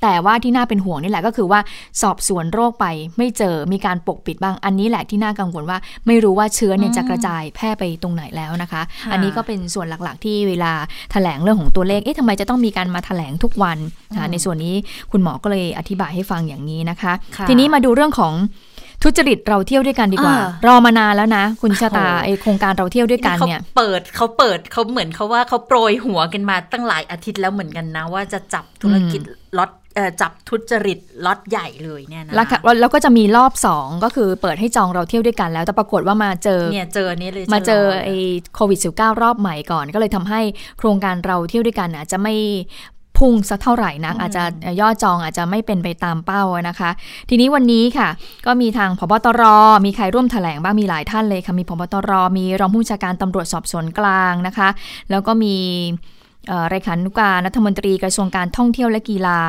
[0.04, 1.60] แต่ว่าที่น่าเป็นห่วงนี่แหละก็คือว่า
[2.02, 2.86] สอบสวนโรคไป
[3.18, 13.78] ไม่เจอมีการปกปิดบ้างอันนี้แหละที่น่ากังวลว่าไม่รู้ว่าเชื้อเนี่ยจะกระจายแพร่ไปตรงไหนแล้วนะคะ อันนี้ก็เป็นส่วนหลักๆ ที่เวลาถแถลงเรื่องของตัวเลขเอ๊ะทำไมจะต้องมีการมาถแถลงทุกวัน
[14.32, 14.74] ในส่วนนี้
[15.12, 17.12] คุณหมอก็เลยอธิบายให้ฟังอย่างนี้นะคะ
[17.48, 18.34] ทีนี้มาดูเรื่องของ
[19.02, 20.36] ทุจริตเราเที่ยวด้วยกันดีกว่า
[20.66, 29.20] รอมานานแล้วนะ คุณชาตาไอโครงการเราเที่ยวด้วยกันเนี่ยเปิดเขาเปิดเขาเหมือนเขาว่าเขาโปรยหัวกันมาตั้งหลายอาทิตย์แล้วเหมือนกันนะ ว่าจะจับธุรกิจ
[29.58, 29.70] ล็อต
[30.20, 32.34] จับทุจริตล็อตใหญ่เลยเนี่ยนะ
[32.80, 38.16] แล้วก็จะมีรอบสองก็คือเปิดให้จองเราเที่ยวด้วยกันแล้ว แต่ปรากฏว่ามาเจอเนี่ยเจอนี่เลยมาเจอไอ้
[38.54, 40.40] โควิด -19 รอบใหม่ก่อน ก็เลยทำให้
[40.78, 42.34] โครงการเราเที่ยวด้วยกันอาจจะไม่
[43.20, 44.42] พุ่งสักเท่าไหร่นักอาจจะ
[44.80, 46.90] ยอดจองอาจจะไม่เป็นไปตามเป้านะคะ
[47.28, 48.08] ทีนี้วันนี้ค่ะ
[48.46, 49.42] ก็มีทางพบตร
[49.84, 54.68] มีใครร่วมถแถลงบ้างมีหลายท่านเลยค่ะมีพบตร มีรองผู้บัญชาการตำรวจสอบสวนกลางนะคะ
[55.10, 55.56] แล้วก็มี
[56.72, 59.40] รายขานุการรัฐมนตรีกระทรวงการท่องเที่ยวและกีฬา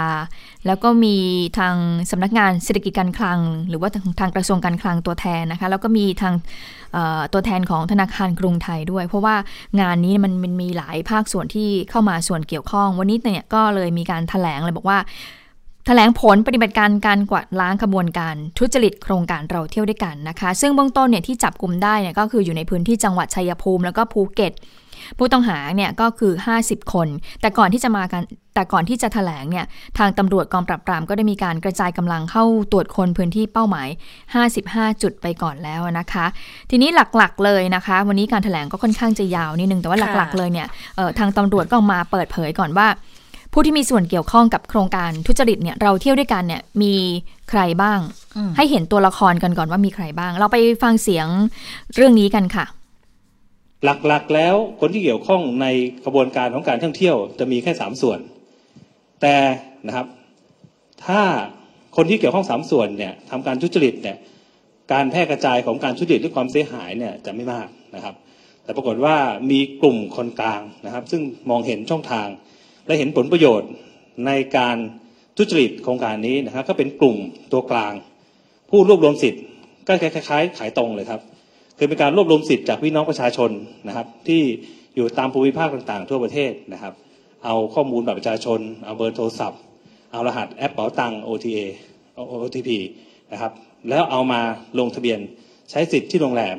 [0.67, 1.15] แล้วก็มี
[1.59, 1.75] ทาง
[2.11, 6.33] สำนักงานเศรษฐกิจการคลัง หรือว่าทางกระทรวงการคลังตัวแทนนะคะ แล้วก็มีทาง
[7.33, 9.35] ตัวแทนของธนาคารกรุงไทยด้วย เพราะว่า
[9.81, 24.53] งานนี้มันมันมีหลายภาคส่วนที่เข้ามาส่วนเกี่ยวข้อง วันนี้เนี่ยก็เลยมีการถแถลงเลยบอกว่าถแถลงผลปฏิบัติการการกวาดล้างขบวนการทุจริตโครงการเราเที่ยวด้วยกันนะคะ ซึ่งเบื้องต้นเนี่ยที่จับกลุ่มได้เนี่ยก็คืออยู่ในพื้นที่จังหวัดชัยภูมิแล้วก็ภูเก็ต
[25.17, 26.33] ผู้ต้องหาเนี่ยก็คือ
[26.63, 27.07] 50 คน
[27.41, 28.21] แต่ก่อนที่จะมากัน
[28.55, 29.65] แต่ก่อนที่จะถแถลงเนี่ย
[29.97, 33.87] ทางตำรวจกองปราบปรามก็ได้มีการกระจายกำลังเข้าตรวจคนพื้นที่เป้าหมาย
[34.45, 36.25] 55 จุดไปก่อนแล้วนะคะ
[36.69, 40.67] ทีนี้หลักๆเลยนะคะ วันนี้การถแถลงก็ค่อนข้างจะยาวนิดนึงแต่ว่าหลักๆเลยเนี่ย
[41.19, 42.87] ทางตำรวจก็มาเปิดเผยก่อนว่า
[43.53, 46.93] ผู้ที่มีส่วนเกี่ยวข้องกับโครงการทุจริตเนี่ยเราเที่ยวด้วยกันเนี่ยมี
[47.49, 47.99] ใครบ้าง
[48.57, 51.27] ให้เห็นตัวละครกันก่อนว่ามีใครบ้าง เราไปฟังเสียง
[51.95, 52.65] เรื่องนี้กันค่ะ
[53.85, 55.67] หลักๆแล้วคนที่เกี่ยวข้องใน
[56.05, 58.19] กระบวนการของการท่องเที่ยว จะมีแค่สามส่วน
[59.21, 59.35] แต่
[59.87, 60.07] นะครับ
[61.05, 61.21] ถ้า
[61.95, 64.17] คนที่เกี่ยวข้องสามส่วนเนี่ยทำการทุจริตเนี่ย
[64.93, 68.15] การแพร่กระจายของการทุจริตหรือความเสียหายเนี่ยจะไม่มากนะครับ
[68.63, 69.15] แต่ปรากฏว่า
[69.51, 72.27] มีกลุ่มคนกลางนะครับ ซึ่งมองเห็นช่องทาง
[72.85, 73.69] และเห็นผลประโยชน์
[74.27, 74.77] ในการ
[75.37, 77.17] ทุจริตโครงการนี้นะครับ ก็เป็นกลุ่ม
[77.51, 77.93] ตัวกลาง
[78.69, 79.43] ผู้รวบรวมสิทธิ์
[79.87, 81.21] ก็คล้ายๆ ขายตรงเลยครับ
[81.77, 83.51] คือเป็นการรวบรวมสิทธิ์จากพี่น้องประชาชน
[83.87, 84.41] นะครับ ที่
[84.95, 86.93] อยู่ตามภูมิภาคต่างๆ ทั่วประเทศนะครับ
[87.45, 89.61] เอาข้อมูลแบบประชาชน เอาเบอร์โทรศัพท์
[90.11, 91.59] เอารหัสแอปเป๋าตัง OTA
[92.43, 92.69] OTP
[93.31, 93.51] นะครับ
[93.89, 94.41] แล้วเอามา
[94.79, 95.19] ลงทะเบียน
[95.71, 96.55] ใช้สิทธิ์ที่โรงแรม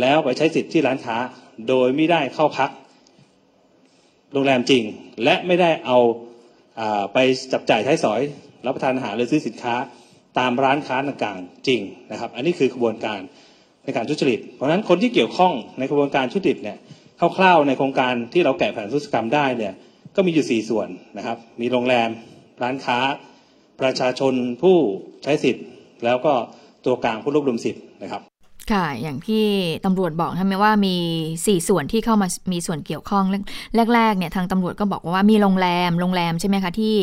[0.00, 1.16] แล้วไปใช้สิทธิ์ที่ร้านค้า
[1.68, 2.70] โดยไม่ได้เข้าพัก
[4.32, 4.82] โรงแรมจริง
[5.24, 5.98] และไม่ได้เอา
[7.12, 7.18] ไป
[7.52, 8.20] จับจ่ายใช้สอย
[8.66, 9.74] รับประทานอาหารหรือซื้อสินค้า
[10.38, 13.20] ตามร้านค้าต่างๆจริงนะครับ อันนี้คือกระบวนการ
[13.84, 16.76] ในการทุจริต เพราะฉะนั้นคนที่เกี่ยวข้องในกระบวนการทุจริตเนี่ย
[17.36, 19.74] คร่าวๆในโครงการที่เราแกะแผนธุรกรรมได้เนี่ย
[20.16, 22.08] ก็มีอยู่ 4 ส่วนนะครับ มีโรงแรม
[22.62, 22.98] ร้านค้า
[23.80, 24.76] ประชาชนผู้
[25.22, 25.64] ใช้สิทธิ์
[26.04, 26.32] แล้วก็
[26.84, 28.22] ตัวกลางผู้รวบรวมสิทธิ์นะครับ
[28.72, 29.44] ค่ะ อย่างที่
[29.84, 30.96] ตำรวจบอกใช่ไหมว่ามี
[31.32, 33.24] 4 ส่วนที่เข้ามามีส่วนเกี่ยวข้อง
[33.94, 36.94] แรกๆเนี่ยทางตำรวจก็บอกว่ามีโรงแรม โรงแรมใช่ไหมคะที่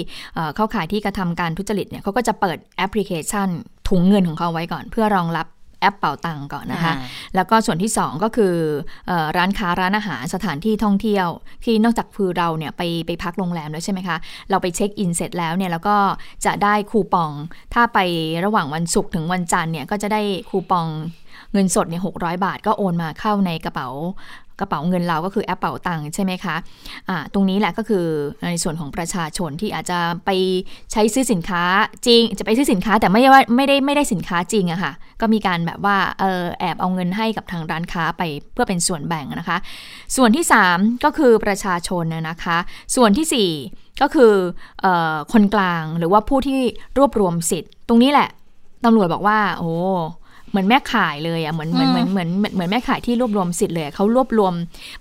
[0.55, 3.47] เข้าข่ายที่กระทำการทุจริตเนี่ยเขาก็จะเปิดแอปพลิเคชัน
[3.89, 5.47] ถุงเงินของเขาไว้ก่อน เพื่อรองรับ
[5.81, 6.93] แอปเป่าตังก่อนนะคะ
[7.35, 8.55] แล้วก็ส่วนที่ 2 ก็คือ
[9.37, 11.27] ร้านค้าร้านอาหารสถานที่ท่องเที่ยว
[11.65, 14.17] ที่นอกจากคือเราเนี่ยไปไปพักโรงแรมแล้วใช่ไหมคะ
[14.49, 15.95] เราไปเช็คอินเสร็จแล้วเนี่ยแล้วก็
[16.45, 17.31] จะได้คูปอง
[17.73, 17.99] ถ้าไป
[18.45, 20.87] ระหว่างวันศุกร์ถึงวันจันทร์เนี่ยก็จะได้คูปอง
[21.53, 22.15] เงินสดเนี่ยหก
[22.45, 23.87] บาทก็โอนมาเข้าในกระเป๋า
[24.61, 28.05] กระเป๋าเงินเราก็คือแอปเป๋าตังค์ใช่ไหมคะะตรงนี้แหละก็คือ
[28.51, 30.29] ในส่วนของประชาชนที่อาจจะไป
[30.91, 31.63] ใช้ซื้อสินค้า
[32.07, 38.21] จริง จะไปซื้อสินค้าแต่ไม่ได้ว่าไม่ได้ไม่ได้สินค้าจริงอะคะ่ะ ก็มีการแบบว่าเออแอบเอาเงินให้กับทางร้านค้าไป
[38.53, 39.57] เพื่อเป็นส่วนแบ่งนะคะ
[40.15, 42.57] ส่วนที่ 3 ก็คือประชาชนนะคะ
[42.95, 44.33] ส่วนที่ 4 ก็คือ
[44.85, 44.87] อ
[45.33, 46.59] คนกลางหรือว่าผู้ที่
[46.97, 48.29] รวบรวมสิทธิ์ ตรงนี้แหละ
[48.85, 49.71] ตำรวจบอกว่า โอ้
[50.51, 54.53] เหมือนแม่ขายเลยอะเหมือนเหมือนเหมือนเหมือนเหมือนแม่ขายที่รวบรวมสิทธิ์เลยเขารวบรวม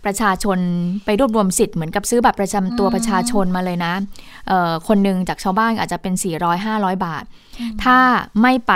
[0.05, 0.59] ประชาชน
[1.05, 3.93] ไปรวบรวมสิทธิ์เหมือนกับซื้อบัตรประจำตัวประชาชนมาเลยนะ
[4.49, 7.25] เอ่อคนหนึ่งจากชาวบ้านอาจจะเป็น 400 500 บาท
[7.85, 7.99] ถ้า
[8.43, 8.75] ไม่ไป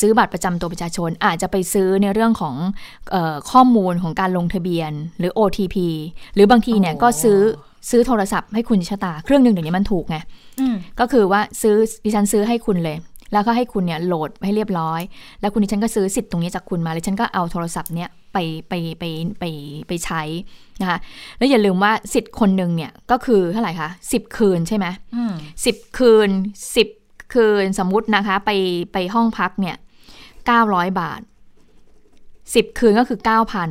[0.00, 2.54] ซื้อบัตรประจำตัวประชาชนอาจจะไปซื้อในเรื่องของ
[3.14, 5.76] ออข้อมูลของการลงทะเบียนหรือ OTP
[6.34, 7.38] หรือบางทีเนี่ยก็ซื้อ
[7.90, 10.16] ซื้อโทรศัพท์ให้คุณชะตา เครื่องหนึ่งเดี๋ยวนี้มันถูกไง
[11.00, 12.96] ก็คือว่าซื้อดิฉันซื้อให้คุณเลย
[13.32, 15.00] แล้วก็ให้คุณเนี่ยโหลดให้เรียบร้อย
[15.40, 18.38] แล้วคุณดิฉันก็ซื้อสิทธิ์ตรงนี้จากคุณมาเลยฉันก็เอาโทรศัพท์เนี่ยไป
[18.68, 19.04] ไปไป
[19.40, 19.44] ไป
[19.88, 20.22] ไปใช้
[20.80, 20.98] นะคะ
[21.38, 24.86] แล้วอย่าลืมว่าสิทธิ์คนหนึ่งเนี่ยก็คือเท่าไหร่คะสิบคืนใช่ไหม
[25.64, 26.30] สิบคืน
[26.76, 26.88] สิบ
[27.34, 28.50] คืนสมมุตินะคะ ไป
[28.92, 29.76] ไปห้องพักเนี่ย
[30.46, 31.20] เก้าร้อยบาท
[32.54, 33.70] สิบคืนก็คือเก้าพัน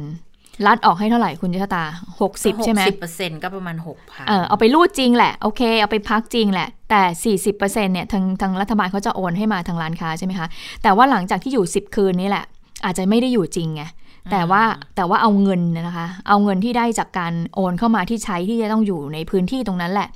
[0.66, 1.84] รัดออกให้เท่าไหร่คุณยชตา
[2.22, 10.48] หกสิบใช่ไหมสิบเปอร์เซ็นก็ประมาณหกพันเออเอาไปรูดจริงแหละ โอเค เอาไปพักจริงแหละ แต่สี่สิบเปอร์เซ็นเนี่ยทางทางรัฐบาลเขาจะโอนให้มาทางร้านค้าใช่ไหมคะ
[10.84, 12.46] แต่ว่าหลังจากที่อยู่สิบคืนนี้แหละ
[12.86, 13.84] อาจจะไม่ได้อยู่จริงไง
[14.32, 14.64] แต่ว่า
[14.96, 20.10] แต่ว่าเอาเงินนะคะ เอาเงินที่ได้จากการโอนเข้ามาที่ใช้ที่จะต้องอยู่ในพื้นที่ตรงนั้นแหละ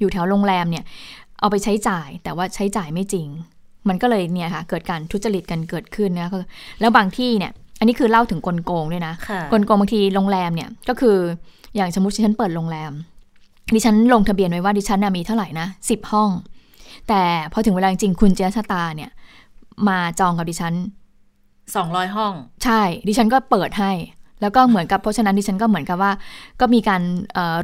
[0.00, 0.84] อยู่แถวโรงแรมเนี่ย
[1.40, 3.28] เอาไปใช้จ่ายแต่ว่าใช้จ่ายไม่จริง
[3.88, 6.30] มันก็เลยเนี่ยค่ะ เกิดการทุจริตกันเกิดขึ้นนะ
[6.80, 9.14] แล้วบางที่เนี่ย อันนี้คือเล่าถึงกลโกงด้วยนะ
[9.52, 11.16] กลโกงบางทีโรงแรมเนี่ยก็คือ
[11.76, 12.92] อย่างสมมติดิฉันเปิดโรงแรม
[13.74, 16.30] ดิฉันลงทะเบียนไว้ว่าดิฉันมีเท่าไหร่นะสิบห้อง
[17.08, 19.10] แต่พอถึงเวลาจริงคุณเจษตาเนี่ย
[19.88, 20.74] มาจองกับดิฉัน
[21.76, 22.32] สองร้อยห้อง
[22.64, 23.92] ใช่ ดิฉันก็เปิดให้
[24.40, 26.12] แล้วก็เหมือนกับเพราะฉะนั้นดิฉันก็เหมือนกับว่า
[26.60, 27.02] ก็มีการ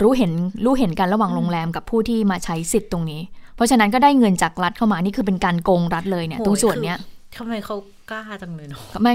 [0.02, 0.32] รู้เห็น
[0.64, 3.20] รู้เห็นกันระหว่างโรงแรมกับผู้ที่มาใช้สิทธิ์ตรงนี้
[3.56, 6.98] เพราะฉะนั้นก็ได้เงินจากรัฐเข้ามานี่คือเป็นการโกงรัฐเลยเนี่ยตรงส่วนเนี้ย
[7.36, 7.76] ทำไมเขา
[8.10, 9.12] กล้าจังเลยเนาะไม่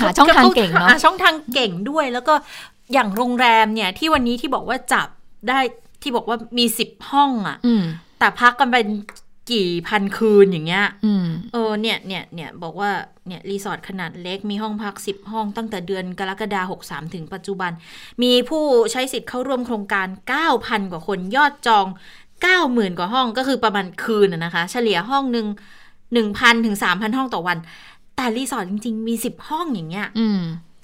[0.00, 2.34] หาช่องทางเก่งเนาะหาช่องทางเก่งด้วย แล้วก็
[2.92, 5.08] อย่างโรงแรมเนี่ย ที่วันนี้ที่บอกว่าจับ
[5.48, 5.60] ได้
[6.02, 7.84] ที่บอกว่ามีสิบห้องอะอืม
[8.18, 8.88] แต่พักกันเป็น
[9.52, 12.90] กี่พันคืนอย่างเงี้ยอืมเออเนี่ยเนี่ยเนี่ยบอกว่า
[13.26, 17.70] เนี่ยรีสอร์ทขนาดเล็กมีห้องพัก10ห้องตั้งแต่เดือนกรกฎาคม63ถึงปัจจุบัน
[18.22, 20.06] มีผู้ใช้สิทธิ์เข้าร่วมโครงการ
[20.50, 21.86] 9,000กว่าคนยอดจอง
[22.42, 25.46] 90,000กว่าห้องก็คือประมาณคืนนะนะคะ เฉลี่ยห้องหนึ่ง
[26.14, 27.58] 1,000ถึง3,000 ห้องต่อวัน
[28.16, 30.40] แต่รีสอร์ทจริง ๆ มี 10 ห้องอย่างเงี้ยอืม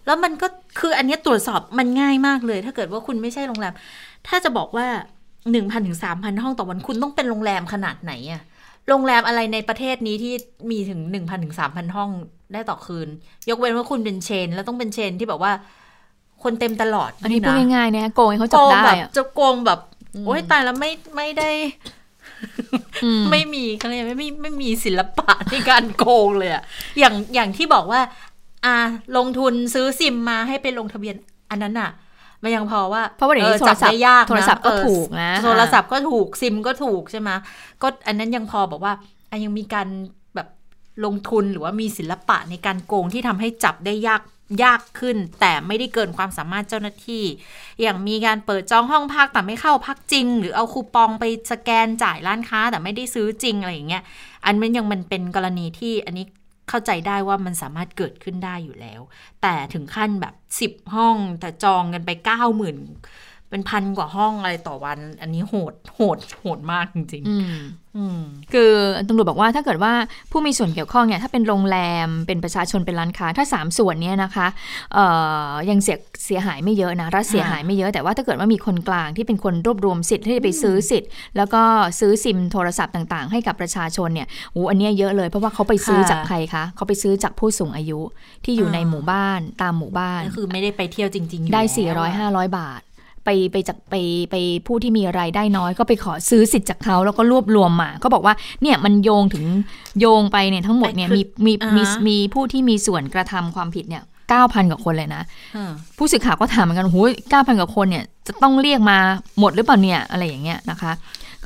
[0.06, 0.46] แล้วมันก็
[0.80, 3.74] คืออันเนี้ยตรวจสอบมันง่ายมากเลย ถ้าเกิดว่าคุณไม่ใช่โรงแรม
[4.28, 4.86] ถ้าจะบอกว่า
[5.36, 8.42] 1,000ถึง3,000 ห้องต่อวันคุณต้องเป็นโรงแรมขนาดไหนอะ
[8.88, 10.34] โรงแรมอะไรในประเทศนี้ที่
[10.70, 12.10] มีถึง 1,000ถึง3,000 ห้อง
[12.52, 13.08] ได้ต่อคืน
[13.48, 15.52] ยกเว้นว่าคุณเป็นเชน แล้วต้องเป็นเชนที่แบบว่า
[16.42, 19.80] คนเต็มตลอด อันนี้พูดะง่ายๆนะโกงให้เขาจัโกบงได้แบบอะจะโกงแบบ
[20.26, 21.95] โอ้ยตายแล้วไม่ไม่ได้อืม
[23.30, 26.62] ไม่มีเขาเรียกไม่ไม่ไม่มีศิลปะในการโกงเลยอะ
[26.98, 28.00] อย่างอย่างที่บอกว่า
[28.64, 28.74] อ่า
[29.16, 31.14] ลงทุนซื้อซิมมาให้ไปลงทะเบียน
[31.50, 31.90] อันนั้นอะ
[32.42, 37.30] มันยังพอว่า เพราะว่าเดี๋ยวนี้ออจับโทรศัพท์ได้ยากนะโทรศัพท์ก็เออถูกนะโทรศัพท์ก็ถูกซิมก็ถูกใช่ไหม
[37.82, 38.92] ก็อันนั้นยังพอบอกว่า
[39.30, 39.88] อะยังมีการ
[40.34, 40.48] แบบ
[41.04, 44.20] ลงทุนหรือว่ามีศิลปะในการโกงที่ทำให้จับได้ยาก
[44.62, 47.24] ยากขึ้น แต่ไม่ได้เกินความสามารถเจ้าหน้าที่
[47.80, 54.02] อย่างมีการเปิดจองห้องพักแต่ไม่เข้าพักจริง หรือเอาคูปองไปสแกนจ่ายร้านค้า แต่ไม่ได้ซื้อจริงอะไรอย่างเงี้ย
[54.44, 56.26] อันมันยังมันเป็นกรณีที่อันนี้
[56.68, 59.00] เข้าใจได้ว่ามันสามารถเกิดขึ้นได้อยู่แล้ว
[59.42, 62.76] แต่ถึงขั้นแบบสิบห้องแต่จองกันไปเก้าหมื่น
[63.50, 68.20] เป็นพันกว่าห้องอะไรต่อวัน อันนี้โหดโหดโหดมากจริงอืมๆอืม
[68.52, 68.72] คือ
[69.08, 69.92] ตำรวจบอกว่าถ้าเกิดว่า
[70.30, 74.46] ผู้มีส่วนเกี่ยวข้องเนี่ยถ้าเป็นโรงแรมเป็นประชาชนเป็นร้านค้า ถ้า 3 ส่วนเนี้นะคะ
[74.94, 75.06] เอ่
[75.48, 81.62] อยังเสียเสียหายไม่เยอะนะรัฐเสียหายไม่เยอะแต่ว่าถ้าเกิดว่ามีคนกลางที่เป็นคนรวบรวมสิทธิ์ที่จะไปซื้อสิทธิ์ แล้วก็
[82.00, 88.00] ซื้อซิมโทรศัพท์ต่างๆ ให้กับประชาชนเนี่ยโอ้อันเนี้ยเยอะเลยเพราะว่าเขาไปซื้อค่ะจากใครคะเขาไปซื้อจากผู้สูงอายุ
[88.44, 92.82] ที่อยู่อ่าในหมู่บ้านตามหมู่บ้านก็คือไม่ได้ไปเที่ยวจริงๆอยู่ได้แล้ว400 500 บาท
[93.26, 93.94] ไปไปจากไป
[94.30, 94.34] ไป
[94.66, 99.44] ผู้ที่มีรายได้น้อย ก็ไปขอซื้อสิทธิ์จากเขาแล้วก็รวบรวมมาก็บอกว่าเนี่ยมันโยงถึง
[100.00, 104.02] โยงไปเนี่ยทั้งหมดเนี่ยมีมีมีมีผู้ที่มีส่วนกระทำความผิดเนี่ย
[104.34, 105.22] 9,000กว่าคนเลยนะ
[105.56, 108.98] อ่าผู้สื่อข่าวก็ถามเหมือนกันโอ้ย9,000กว่าคนเนี่ยจะต้องเรียกมา
[109.40, 110.92] หมดหรือเปล่าเนี่ยอะไรอย่างเงี้ยนะคะ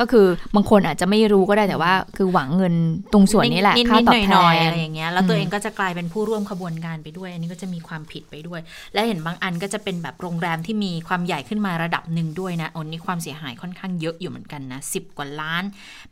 [0.00, 2.74] ก็คือบางคนอาจจะไม่รู้ก็ได้แต่ว่า คือหวังเงิน
[3.12, 8.60] ตรงส่วนนี้แหละนิดๆค่าตอบแทหน่อยๆนอะไรอย่างเงี้ยแล้วตัวอืมเองก็จะกลายเป็นผู้ร่วมขบวนการไปด้วย อันนี้ก็จะมีความผิดไปด้วย
[8.94, 15.64] และเห็นบางอันก็จะเป็นแบบโรงแรมที่มีความใหญ่ขึ้นมาระดับหนึ่งด้วยนะอันนี้ความเสียหายค่อนข้างเยอะอยู่เหมือนกันนะสิบกว่าล้าน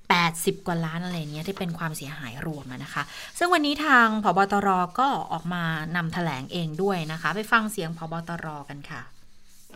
[0.09, 3.03] 80 กว่าล้านอะไรเงี้ยที่เป็นความเสียหายรวมอะนะคะ
[3.39, 5.65] ซึ่งวันนี้ทางพบตรก็ออกมา
[5.97, 9.03] นำแถลงเองด้วยนะคะ ไปฟังเสียงพบตรกันค่ะ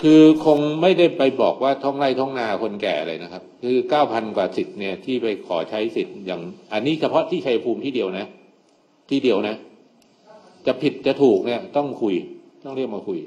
[0.01, 6.41] คือคงไม่ได้ไปบอกว่าท้องไร่ท้องนาคนแก่เลยนะครับ คือเก้าพันกว่าสิทธิ์เนี่ยที่ไปขอใช้สิทธิ์อย่าง
[6.73, 8.27] อันนี้เฉพาะที่ชัยภูมิที่เดียวนะ
[9.11, 9.57] ที่เดียวนะ
[10.67, 12.15] จะผิดจะถูกเนี่ยต้องคุย
[12.65, 13.19] ต้องเรียกมาคุย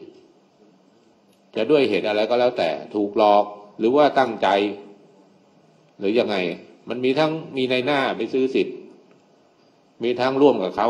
[1.56, 3.44] จะด้วยเหตุอะไรก็แล้วแต่ถูกหลอก
[3.80, 4.48] หรือว่าตั้งใจ
[6.00, 6.36] หรือยังไง
[6.90, 8.76] มันมีทั้งมีในหน้าไปซื้อสิทธิ์
[10.04, 10.90] มีทั้งร่วมกับเขา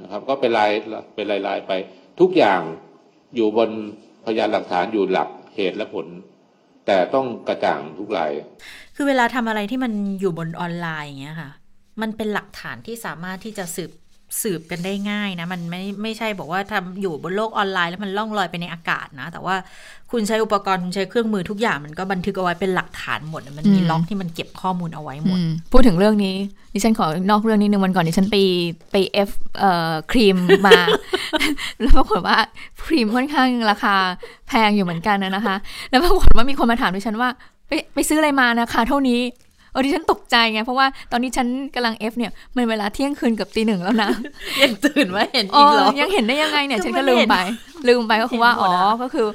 [0.00, 0.70] นะครับ ก็เป็นราย
[1.14, 1.72] เป็นรายรายไป
[2.20, 2.60] ทุกอย่าง
[3.36, 3.70] อยู่บน
[4.24, 6.06] พยานหลักฐานอยู่หลักเหตุและผล
[6.86, 8.30] แต่ต้องกระจ่างทุกราย
[8.96, 11.50] คือเวลาทำอะไรที่มันอยู่บนออนไลน์อย่างเงี้ยค่ะ
[12.00, 13.90] มันเป็นหลักฐานที่สามารถที่จะสืบ
[14.42, 19.54] สืบกันได้ง่ายนะ มันไม่ไม่ใช่บอกว่าทำอยู่บนโลกออนไลน์แล้วมันล่องลอยไปในอากาศนะ แต่ว่า
[20.10, 26.34] คุณใช้อุปกรณ์คุณใช้เครื่องมือทุกอย่างมันก็บันทึกเอาไว้เป็นหลักฐานหมด มันมีอืม log ที่มันเก็บข้อมูลเอาไว้หมดอืมพูดถึงเรื่องนี้
[26.74, 28.36] ดิฉันขอนอกเรื่องนิดนึงวันก่อนดิฉันไป
[28.92, 30.78] ไป F เอ่อครีมมา
[31.82, 32.38] แล้วปรากฏว่า
[32.84, 33.94] ครีมค่อนข้างราคา
[34.48, 35.56] แพงอยู่เหมือนกันนะนะคะ
[35.90, 37.28] แล้วปรากฏว่ามีคนมาถามดิฉันว่า
[37.68, 39.20] ไปไปซื้ออะไรมานะคะ เท่านี้
[39.72, 44.10] เออดิฉันตกใจไง เพราะว่าตอนนี้ฉันกำลัง F เนี่ยมันเวลาเที่ยงคืนเกับตีหนึ่งแล้วนะ
[44.62, 47.38] ยังตื่นว่าเห็นอ๋อีอกเหรอ ยังเห็นได้ยังไงเนี่ยยังฉันไม่ก็ลืมเห็นไป
[47.88, 49.26] ลืมไปก็คือว่าเห็นหมอ๋ดออะก็คือ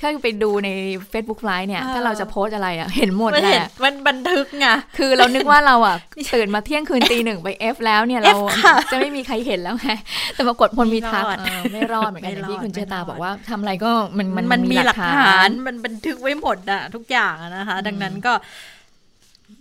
[0.00, 0.70] ถ้าไปดูใน
[1.12, 4.66] Facebook Live เนี่ยเออถ้าเราจะโพสต์อะไรอะ เห็นหมดมันแหเห็นละมันบันทึกไง
[4.98, 5.96] คือเรานึกว่าเราอะ
[6.34, 9.90] ตื่นมาเที่ยงคืนตีหนึ่งไปเอฟแล้วเนี่ย เรา F ค่ะจะไม่มีใครเห็นแล้วไง
[10.34, 18.32] แต่ปรากฏพลมีทักไม่รอดเออไม่รอดเหมือนกันไม่อย่างรอดที่คุณเจตาไม่รอดบอกว่าทำอะไรก็มันมันมันมีหลักฐาน มันบันทึกไว้หมดอะทุกอย่างอะนะคะ ดังนั้นก็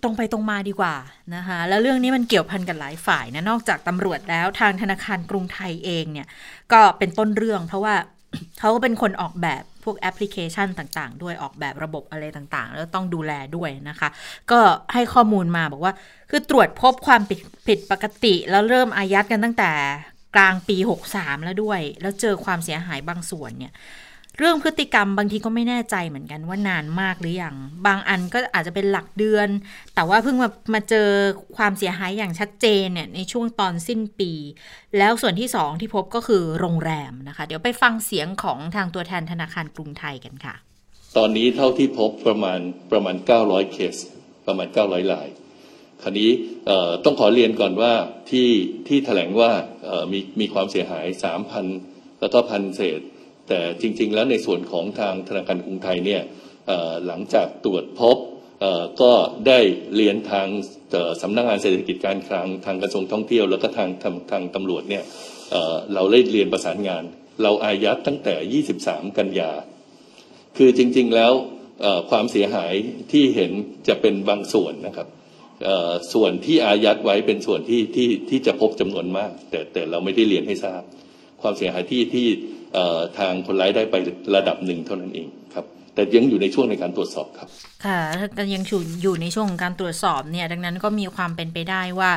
[0.04, 0.96] ตรงไปตรงมาดีกว่า
[1.36, 6.28] นะคะแล้วเรื่องนี้มันเกี่ยวพันกันหลายฝ่ายนะนอกจากตำรวจแล้วทางธนาคารกรุงไทยเองเนี่ย
[6.72, 7.96] ก็เป็นต้นเรื่อง เพราะว่า
[8.60, 14.10] เขาก็เป็นคนออกแบบพวกแอปพลิเคชันต่างๆ ด้วยออกแบบระบบอะไรต่างๆ แล้วต้องดูแลด้วยนะคะ
[14.52, 14.60] ก็
[14.94, 15.94] ให้ข้อมูลมาบอกว่า
[16.30, 19.72] คือตรวจพบความผิดผิดปกติ แล้วเริ่มอายัดกันตั้งแต่
[20.36, 20.78] กลางปี
[21.12, 23.74] 63 แล้วด้วย แล้วเจอความเสียหายบางส่วนเนี่ย
[24.38, 27.56] เรื่องพฤติกรรมบางทีก็ไม่แน่ใจเหมือนกันว่านานมากหรือยัง
[27.88, 29.48] บางอันก็อาจจะเป็นหลักเดือน
[29.96, 31.08] แต่ว่าเพิ่งมามาเจอ
[31.58, 34.32] ความเสียหายอย่างชัดเจนเนี่ยในช่วงตอนสิ้นปี
[34.98, 40.56] แล้วส่วนที่สองที่พบก็คือโรงแรมนะคะ เดี๋ยวไปฟังเสียงของทางตัวแทนธนาคารกรุงไทยกันค่ะ
[41.18, 42.60] ตอนนี้เท่าที่พบประมาณ
[42.92, 43.96] ประมาณ 900 เคส
[44.48, 45.28] ประมาณ 900ราย
[46.02, 46.30] คราวนี้
[47.04, 47.92] ต้องขอเรียนก่อนว่า
[48.30, 48.50] ที่
[48.88, 49.52] ที่แถลงว่า
[50.12, 51.06] มีมีความเสียหาย
[51.64, 53.02] 3,000 แล้วก็พันเศษ
[53.54, 56.22] แต่จริง ๆ แล้วในส่วนของทางธนาคารกรุงไทยเนี่ย
[57.06, 58.18] หลังจากตรวจพบ
[59.02, 59.14] ก็
[59.48, 59.60] ได้
[59.96, 60.48] เรียนทาง
[61.22, 65.04] สำนักงงานเศรษฐกิจการคลังทางกระทรวงท่องเที่ยว แล้วก็ทางทางทางตำรวจเนี่ย
[65.94, 67.04] เราได้เรียนประสานงาน
[67.44, 69.52] เราอายัดตั้งแต่ 23 กันยา
[70.58, 71.34] คือจริง ๆ แล้ว
[72.10, 72.74] ความเสียหาย
[73.12, 73.52] ที่เห็น
[73.88, 75.08] จะเป็นบางส่วนนะครับ
[76.14, 80.82] ส่วนที่อายัดไว้เป็นส่วนที่ที่ที่จะพบจำนวนมาก แต่แต่เราไม่ได้เรียนให้ทราบ
[81.42, 82.28] ความเสียหายที่ที่
[83.18, 83.96] ทางคนร้ายได้ไป
[84.36, 87.50] ระดับหนึ่งเท่านั้นเองครับแต่ยังอยู่ในช่วงในการตรวจสอบครับ
[87.86, 88.00] ค่ะ
[88.38, 88.64] ก็ยัง
[89.02, 92.12] อยู่ในช่วงของการตรวจสอบเนี่ยดังนั้นก็มีความเป็นไปได้ว่า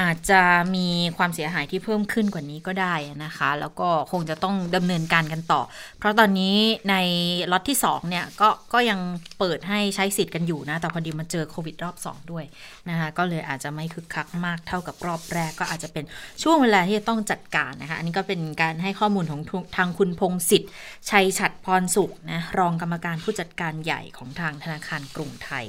[0.00, 0.40] อาจจะ
[0.76, 2.94] มีความเสียหายที่เพิ่มขึ้นกว่านี้ก็ได้
[3.24, 5.60] นะคะ แล้วก็คงจะต้องดำเนินการกันต่อ
[5.98, 6.56] เพราะตอนนี้
[6.90, 6.94] ใน
[7.52, 8.98] ล็อตที่2เนี่ยก็ก็ยัง
[9.38, 12.44] เปิดให้ใช้สิทธิ์กันอยู่นะ แต่พอดีมาเจอโควิดรอบ 2 ด้วย
[12.88, 16.04] นะคะก็เลยอาจจะไม่คึกคักมากเท่ากับรอบแรก ก็อาจจะเป็น
[16.42, 19.40] ช่วงเวลาที่จะต้องจัดการนะคะ อันนี้ก็เป็นการให้ข้อมูลของ
[19.76, 20.70] ทางคุณพงศิษฐ์
[21.10, 25.66] ชัยฉัดพรสุขนะรองกรรมการผู้จัดการใหญ่ของทางธนาคารกรุงไทย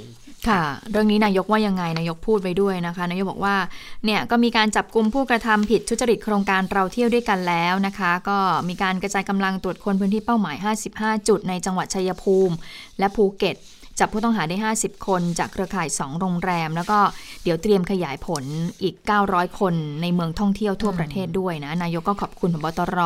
[0.48, 3.56] ค่ะ เรื่องนี้นายกว่ายังไงนายกพูดไปด้วยนะคะนายกบอกว่า
[4.04, 8.38] เนี่ยก็มีการจับกลุ่มผู้กระทำผิดทุจริตโครงการเราเที่ยวด้วยกันแล้วนะคะ ก็
[8.68, 10.56] มีการกระจายกำลังตรวจคนพื้นที่เป้าหมาย
[10.92, 12.54] 55 จุดในจังหวัดชัยภูมิ
[12.98, 13.56] และภูเก็ต
[14.00, 16.98] จับผู้ต้องหาได้ 50 คนจากเครือข่าย 2 โรงแรม แล้วก็
[17.42, 18.44] เดี๋ยวเตรียมขยายผล
[18.82, 18.94] อีก
[19.28, 22.98] 900 คนในเมืองท่องเที่ยวทั่วประเทศด้วยนะ นายกก็ขอบคุณพบตร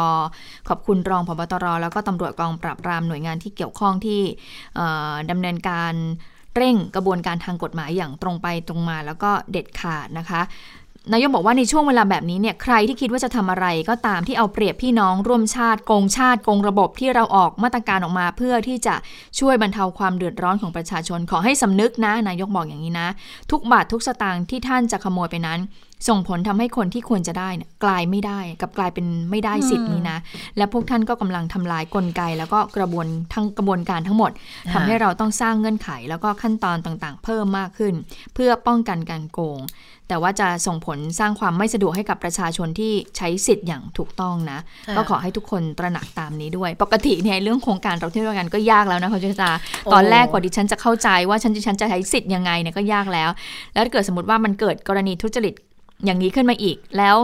[0.69, 4.21] ขอบคุณรองพบตร แล้วก็ตำรวจกองปราบปรามหน่วยงานที่เกี่ยวข้องที่
[5.31, 5.95] ดำเนินการ
[6.57, 10.41] เร่งกระบวนการทางกฎหมายอย่างตรงไปตรงมาแล้วก็เด็ดขาดนะคะ
[11.13, 18.95] นายกบอกว่าในช่วงเวลาแบบนี้เนี่ยใครที่คิดว่าจะทำอะไรก็ตามที่เอาเปรียบพี่น้องร่วมชาติโกงชาติโกงระบบที่เราออกมาตรการออกมาเพื่อที่จะ
[19.41, 23.09] ช่วยบรรเทาความเดือดร้อนของประชาชนขอให้สำนึกนะนายกบอกอย่างนี้นะ
[23.51, 25.61] ทุกบาททุกสตางค์ที่ท่านจะขโมยไปนั้น
[26.09, 30.19] ส่งผลทำให้คนที่ควรจะได้เนี่ยกลายไม่ได้กับกลายเป็นไม่ได้สิทธิ์นี้นะ
[30.57, 34.31] และพวกท่านก็กำลังทำลายกลไก แล้วก็กระบวนทั้งกระบวนการทั้งหมด
[34.73, 37.95] ทำให้เราต้องสร้างเงื่อนไข แล้วก็ขั้นตอนต่างๆ เพิ่มมากขึ้น
[38.35, 39.59] เพื่อป้องกันการโกง
[40.09, 44.59] แต่ว่าจะส่งผลสร้างความไม่สะดวกให้กับประชาชนที่ใช้สิทธิ์อย่างถูกต้องนะ
[44.97, 49.53] ก็ขอให้ทุกคนตระหนักตามนี้ด้วย ปกติเนี่ยเรื่องโครงการเราเที่ยวกันก็ยากแล้วนะเขาจะตา
[49.93, 53.31] ตอนแรกกว่าดิฉันจะเข้าใจว่าฉันฉันจะใช้สิทธิ์ยังไงเนี่ยก็ยากแล้ว
[53.73, 55.55] แล้วถ้าเกิดสมมติว่ามันเกิดกรณีทุจริต
[56.05, 57.17] อย่างนี้ขึ้นมาอีกแล้ว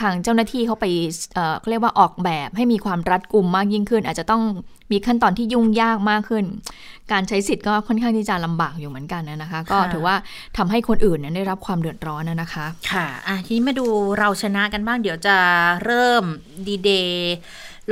[0.00, 0.86] ทางเจ้าหน้าที่เขาไป
[1.60, 4.42] เขาเรียกว่าออกแบบให้มีความรัดกุมมากยิ่งขึ้น อาจจะต้อง
[4.92, 6.44] มีขั้นตอนที่ยุ่งยากมากขึ้น
[7.12, 10.16] การใช้สิทธิ์ก็ค่อนข้างที่จะลำบากอยู่เหมือนกันนะคะ ก็ถือว่า
[10.56, 13.86] ทำให้คนอื่นนั้นได้รับความเดือดร้อนนะคะ ค่ะอะทีนี้มาดู
[14.18, 15.36] เราชนะกันบ้างเดี๋ยวจะ
[15.84, 16.24] เริ่ม
[16.66, 17.36] ดีเดย์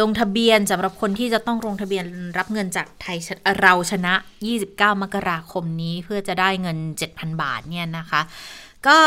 [0.00, 2.04] ลงทะเบียนสำหรับคนที่จะต้องลงทะเบียน
[2.38, 3.18] รับเงินจากไทย
[3.60, 4.14] เราชนะ
[4.56, 6.78] 29 มกราคมนี้เพื่อจะได้เงิน
[7.10, 8.20] 7,000 บาทเนี่ยนะคะ
[8.86, 8.98] ก็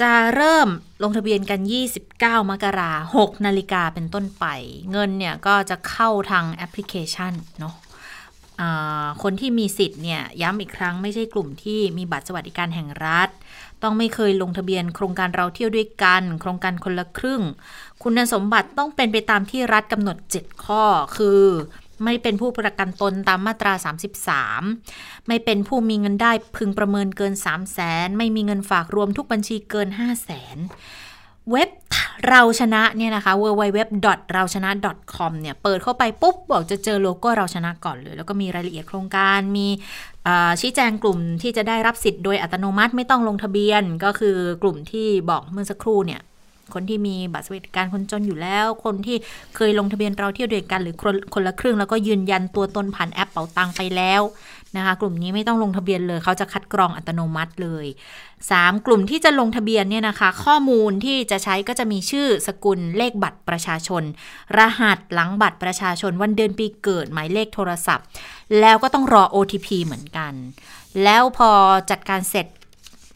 [0.00, 0.68] จะเริ่ม
[1.02, 1.60] ลงทะเบียนกัน
[2.06, 4.44] 29 มกราคม6นาฬิกาเป็นต้นไป
[4.90, 7.74] เงินเนี่ยก็จะเข้าทางแอปพลิเคชันเนาะ
[9.22, 13.28] คนที่มีสิทธิ์เนี่ยย้ำอีกครั้งไม่ใช่กลุ่มที่มีบัตรสวัสดิการแห่งรัฐ
[13.82, 17.42] ต้องไม่เคยลงทะเบียนโครงการเราเที่ยวด้วยกัน โครงการคนละครึ่ง
[18.02, 20.82] คุณสมบัติต้องเป็นไปตามที่รัฐกำหนด 7 ข้อ
[21.16, 21.42] คือ
[22.04, 23.72] ไม่เป็นผู้ประกันตนตามมาตรา
[24.50, 30.58] 33 ไม่เป็นผู้มีเงินได้พึงประเมินเกิน 3 0 0แสนไม่มีเงินฝากรวมทุกบัญชีเกิน 5 0 0แสน
[31.50, 31.70] เว็บ
[32.28, 33.78] เราชนะเนี่ยนะคะ www
[34.34, 34.70] เราชนะ
[35.14, 39.66] com เนี่ยเปิดเข้าไปปุ๊บ บอกจะเจอโลโก้เราชนะก่อนเลย แล้วก็มีรายละเอียดโครงการ มี
[40.60, 46.20] ชี้แจงกลุ่มที่จะได้รับสิทธิ์โดยอัตโนมัติไม่ต้องลงทะเบียน ก็คือกลุ่มที่บอกเมื่อสักครู่เนี่ย
[46.74, 49.16] คนที่มีบัตรสวัสดิการคนจนอยู่แล้ว คนที่
[49.56, 54.22] เคยลงทะเบียนเราเที่ยวด้วยกันหรือคนคนละครึ่งแล้วก็ยืนยันตัวตนผ่านแอปเป๋าตังไปแล้ว
[54.76, 57.86] นะคะกลุ่มนี้ไม่ต้องลงทะเบียนเลยเขาจะคัดกรองอัตโนมัติเลย
[58.36, 58.86] 3.
[58.86, 64.02] กลุ่มที่จะลงทะเบียนเนี่ยนะคะ ข้อมูลที่จะใช้ก็จะมีชื่อสกุลเลขบัตรประชาชน
[64.58, 68.06] รหัสหลังบัตรประชาชน วันเดือนปีเกิดหมายเลขโทรศัพท์
[68.60, 70.32] แล้วก็ต้องรอ OTP เหมือนกัน
[71.04, 71.50] แล้วพอ
[71.90, 72.46] จัดการเสร็จ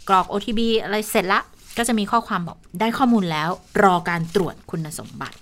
[0.09, 1.40] กรอก OTP อะไรเสร็จละ
[1.78, 3.48] ก็จะมีข้อความบอกได้ข้อมูลแล้ว
[3.82, 5.36] รอการตรวจคุณสมบัติ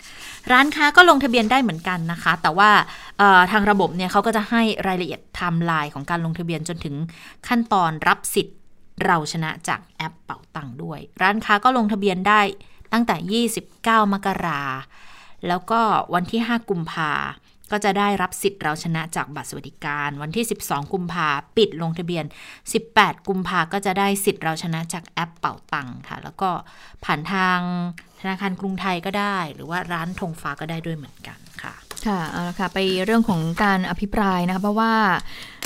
[0.53, 2.71] ร้านค้าก็ลงทะเบียนได้เหมือนกันนะคะ แต่ว่า
[3.53, 6.95] ทางระบบเนี่ยเขาก็จะให้รายละเอียดไทม์ไลน์ของการลงทะเบียนจนถึง
[7.49, 8.57] ขั้นตอนรับสิทธิ์
[9.05, 12.41] เราชนะจากแอปเป๋าตังค์ด้วย ร้านค้าก็ลงทะเบียนได้
[12.93, 13.47] ตั้งแต่
[14.05, 14.63] 29 มกรา
[15.49, 15.81] แล้วก็
[16.15, 17.13] วันที่ 5 กุมภา
[17.73, 22.25] ก็จะได้รับสิทธิ์เราชนะจากบัตรสวัสดิการ วันที่ 12 กุมภาปิดลงทะเบียน
[22.77, 26.51] 18 กุมภาก็จะได้สิทธิ์เราชนะจากแอปเป่าตังค่ะ แล้วก็
[27.05, 27.59] ผ่านทาง
[28.21, 31.75] ธนาคารกรุงไทยก็ได้ หรือว่าร้านธงฟ้าก็ได้ด้วยเหมือนกันค่ะ
[32.07, 34.93] ค่ะเอาละค่ะ ไปเรื่องของการอภิปรายนะคะเพราะว่า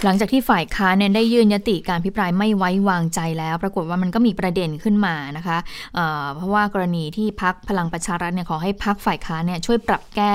[0.04, 5.58] หลังจากที่ฝ่ายค้านเนี่ยได้ยื่นยติการอภิปรายไม่ไว้วางใจแล้ว ปรากฏว่ามันก็มีประเด็นขึ้นมานะคะ
[5.94, 10.34] เเพราะว่ากรณีที่พักพลังประชารัฐเนี่ยขอให้พักฝ่ายค้านเนี่ยช่วยปรับแก้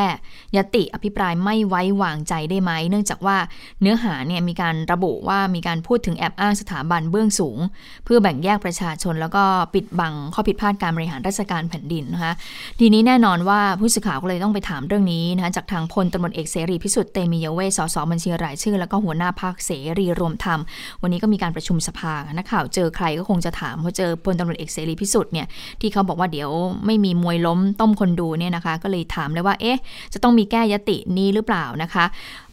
[0.57, 3.37] ยติอภิปรายไม่ไว้วางใจได้ไหม เนื่องจากว่า
[3.81, 7.57] เนื้อหาเนี่ยมีการระบุว่ามีการพูดถึงแอบอ้างสถาบันเบื้องสูง
[8.05, 9.43] เพื่อแบ่งแยกประชาชน แล้วก็
[9.73, 12.33] ปิดบังข้อผิดพลาดการบริหารราชการแผ่นดินนะคะ
[12.79, 20.59] ทีนี้แน่นอนว่าผู้สื่อข่าวก็เลยต้องไปถามเรื่องนี้นะคะจากทางพลตำรวจเอกเสรีพิสุทธิ์เตมียเวสสสบัญชีรายชื่อ แล้วก็หัวหน้าพักเสรีรวมธรรม
[21.01, 25.47] วันนี้ก็มีการประชุมสภานักข่าวเจอใครก็คงจะถามพราเจอพลตำรวจเอกเสรีพิสุทธิ์เนี่ย
[25.81, 26.49] ที่เขาบอกว่าเดี๋ยว
[26.85, 29.79] ไม่มีมวยล้มต้มคนดูเนี่ยนะคะ ก็เลยถามเลยว่าเอ๊ะ
[30.13, 32.05] จะต้องมีแก้ยตินี้หรือเปล่านะคะ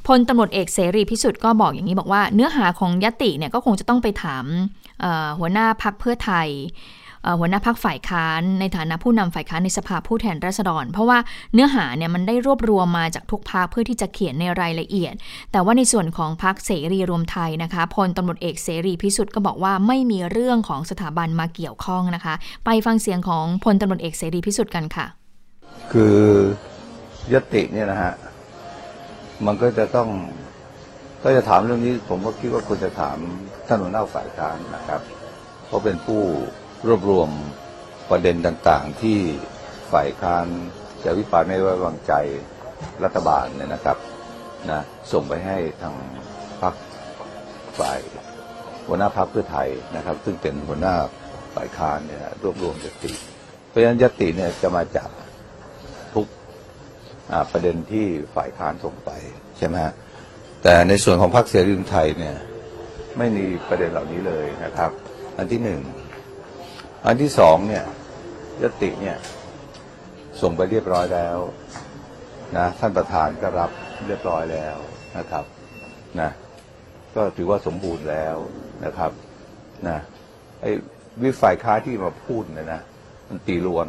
[0.06, 4.44] พลตำรวจเอกเสรีพิสุทธิ์ก็บอกอย่างนี้บอกว่าเนื้อหาของยติเนี่ยก็คงจะต้องไปถาม
[5.38, 6.48] หัวหน้าพักเพื่อไทย
[7.38, 11.18] หัวหน้าพักฝ่ายค้านในฐานะผู้นำฝ่ายค้านในสภาผู้แทนราษฎร เพราะว่า
[11.54, 15.14] เนื้อหาเนี่ยมันได้รวบรวมมาจากทุกพักเพื่อที่จะเขียนในรายละเอียด
[15.52, 25.06] แต่ว่าในส่วนของพักเสรีรวมไทยนะคะพลตำรวจเอกเสรีพิสุทธิ์ก็บอกว่าไม่มีเรื่องของสถาบันมาเกี่ยวข้องนะคะ ไปฟังเสียงของพลตำรวจเอกเสรีพิสุทธิ์กันค่ะ
[25.92, 26.18] คือ
[27.32, 28.12] ยติเนี่ยนะฮะ
[29.46, 30.08] มันก็จะต้อง
[31.24, 33.18] ก็จะถามเรื่องนี้ผมก็คิดว่าควรจะถาม
[33.66, 35.00] ท่านหัวหน้าฝ่ายค้านนะครับ
[35.66, 36.20] เพราะเป็นผู้
[36.86, 37.30] รวบรวม
[38.10, 39.18] ประเด็นต่างๆ ที่
[39.92, 40.46] ฝ่ายค้าน
[41.04, 42.12] จะวิปรายไม่ไว้วางใจ
[43.04, 43.96] รัฐบาลเนี่ยนะครับ
[44.70, 44.80] นะ
[45.12, 45.94] ส่งไปให้ทาง
[46.62, 46.74] พรรค
[47.78, 48.00] ฝ่าย
[48.86, 50.94] หัวหน้าพรรคเพื่อไทยนะครับ ซึ่งเป็นหัวหน้า
[51.54, 53.12] ฝ่ายค้านเนี่ยรวบรวมยติ
[53.68, 55.08] เพราะฉะนั้นยติเนี่ยจะมาจาก
[56.14, 56.26] ทุก
[57.52, 58.06] ประเด็นที่
[58.36, 59.10] ฝ่ายค้านส่งไป
[59.58, 59.94] ใช่ไหมฮะ
[60.62, 62.36] แต่ในส่วนของพรรคเสรีรวมไทยเนี่ย
[63.18, 64.90] ไม่มีประเด็นเหล่านี้เลยนะครับ
[65.38, 65.80] อันที่หนึ่ง
[67.06, 67.84] อันที่สองเนี่ย
[68.62, 69.16] ยติเนี่ย
[70.40, 71.38] ส่งไปเรียบร้อยแล้ว
[72.56, 73.70] นะท่านประธานก็รับ
[74.06, 74.76] เรียบร้อยแล้ว
[75.18, 75.44] นะครับ
[76.20, 76.30] นะ
[77.14, 78.36] ก็ถือว่าสมบูรณ์แล้ว
[78.84, 79.10] นะครับ
[79.88, 79.98] นะ
[80.60, 80.70] ไอ้
[81.22, 82.80] วิฝ่ายค้าที่มาพูดเนี่ยนะ
[83.28, 83.86] มันตีรวน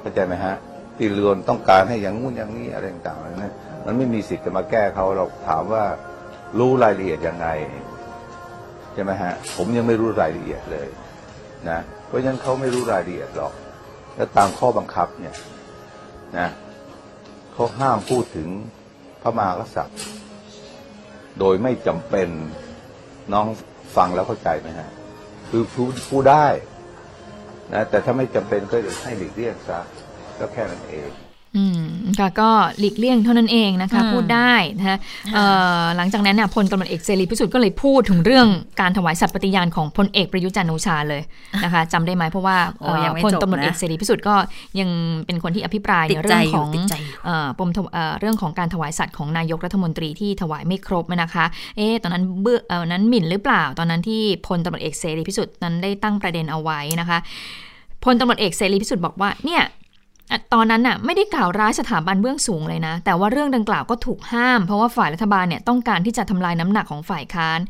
[0.00, 0.54] เข้าใจไหมฮะ
[0.98, 3.52] ตีเรือนต้องการให้อย่างงู้นอย่างนี้อะไรต่างๆนะ
[3.86, 5.84] มันไม่มีสิทธิ์จะมาแก้เขาเราถามว่า
[6.58, 7.46] รู้รายละเอียดยังไง
[8.94, 10.88] ใช่ไหมฮะผมยังไม่รู้รายละเอียดเลย
[11.70, 11.78] นะ
[12.10, 13.52] เพราะฉะนั้นเขาไม่รู้รายละเอียดหรอก
[14.16, 15.34] แล้วตามข้อบังคับเนี่ย
[16.38, 16.48] นะ
[17.52, 18.48] เขาห้ามพูดถึง
[19.22, 19.98] พระมหากษัตริย์
[21.38, 22.28] โดยไม่จำเป็น
[23.32, 23.46] น้อง
[23.96, 24.90] ฟังแล้วเข้าใจไหมฮะ
[25.48, 26.46] คือพูดพูดได้
[27.72, 29.78] นะแต่ถ้าไม่จำเป็นก็ให้หลีกเลี่ยงซะ
[30.38, 31.10] ก็แค่นั้นเอง
[31.56, 31.82] อืม
[32.18, 34.96] ค่ะก็หลีกเลี่ยงเท่านั้นเองนะคะอืมพูดได้นะคะ
[35.34, 35.44] เอ่
[35.82, 38.48] อหลังจากนั้นน่ะพลตำรวจเอกเสรีพิสุทธิ์ก็เลยพูดถึงเรื่อง
[38.80, 41.22] การถวายสัตย์ปฏิญาณของพลเอกประยุทธ์จันทร์โอชาเลย
[41.64, 44.34] นะคะจำได้ไหมเพราะว่าโอ้ยังไม่พลจบนะตำรวจเอกเสรีพิสุทธิ์ก็
[44.80, 44.90] ยัง
[45.26, 51.44] เป็นคนที่อภิปรายติดในใจเรื่องอยู่ของติดใจอยู่เอ่อปมถวเอ่อเรื่องของการถวายสัตย์ของนายกรัฐมนตรีที่ถวายไม่ครบนะคะ
[51.76, 57.18] เอ๊ะตอนนั้นเบื้อเอ่อนั้นหมิ่นหรือเปล่า ตอนนั้นที่พลตำรวจเอกเสรีพิสุทธิ์นั้นได้ตั้งประเด็นเอาไว้นะคะ
[58.04, 59.68] พลตำรวจเอกเสรีพิสุทธิ์บอกว่าเนี่ยอะ
[60.54, 67.60] ตอนนั้นน่ะไม่ได้กล่าวร้ายสถาบันเบื้องสูงเลยนะ แต่ว่าเรื่องดังกล่าวก็ถูกห้าม เพราะว่าฝ่ายรัฐบาลเนี่ยต้องการที่จะทำลายน้ำหนักของฝ่ายค้าน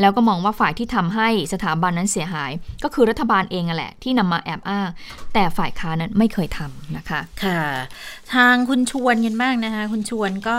[0.00, 2.50] แล้วก็มองว่าฝ่ายที่ทำให้สถาบันนั้นเสียหาย
[2.84, 4.88] ก็คือรัฐบาลเองอะแหละ ที่นำมาแอบอ้าง
[5.34, 7.62] แต่ฝ่ายค้านนั้นไม่เคยทำนะคะ ค่ะ
[8.34, 10.58] ทางคุณชวนกันบ้างนะคะ คุณชวนก็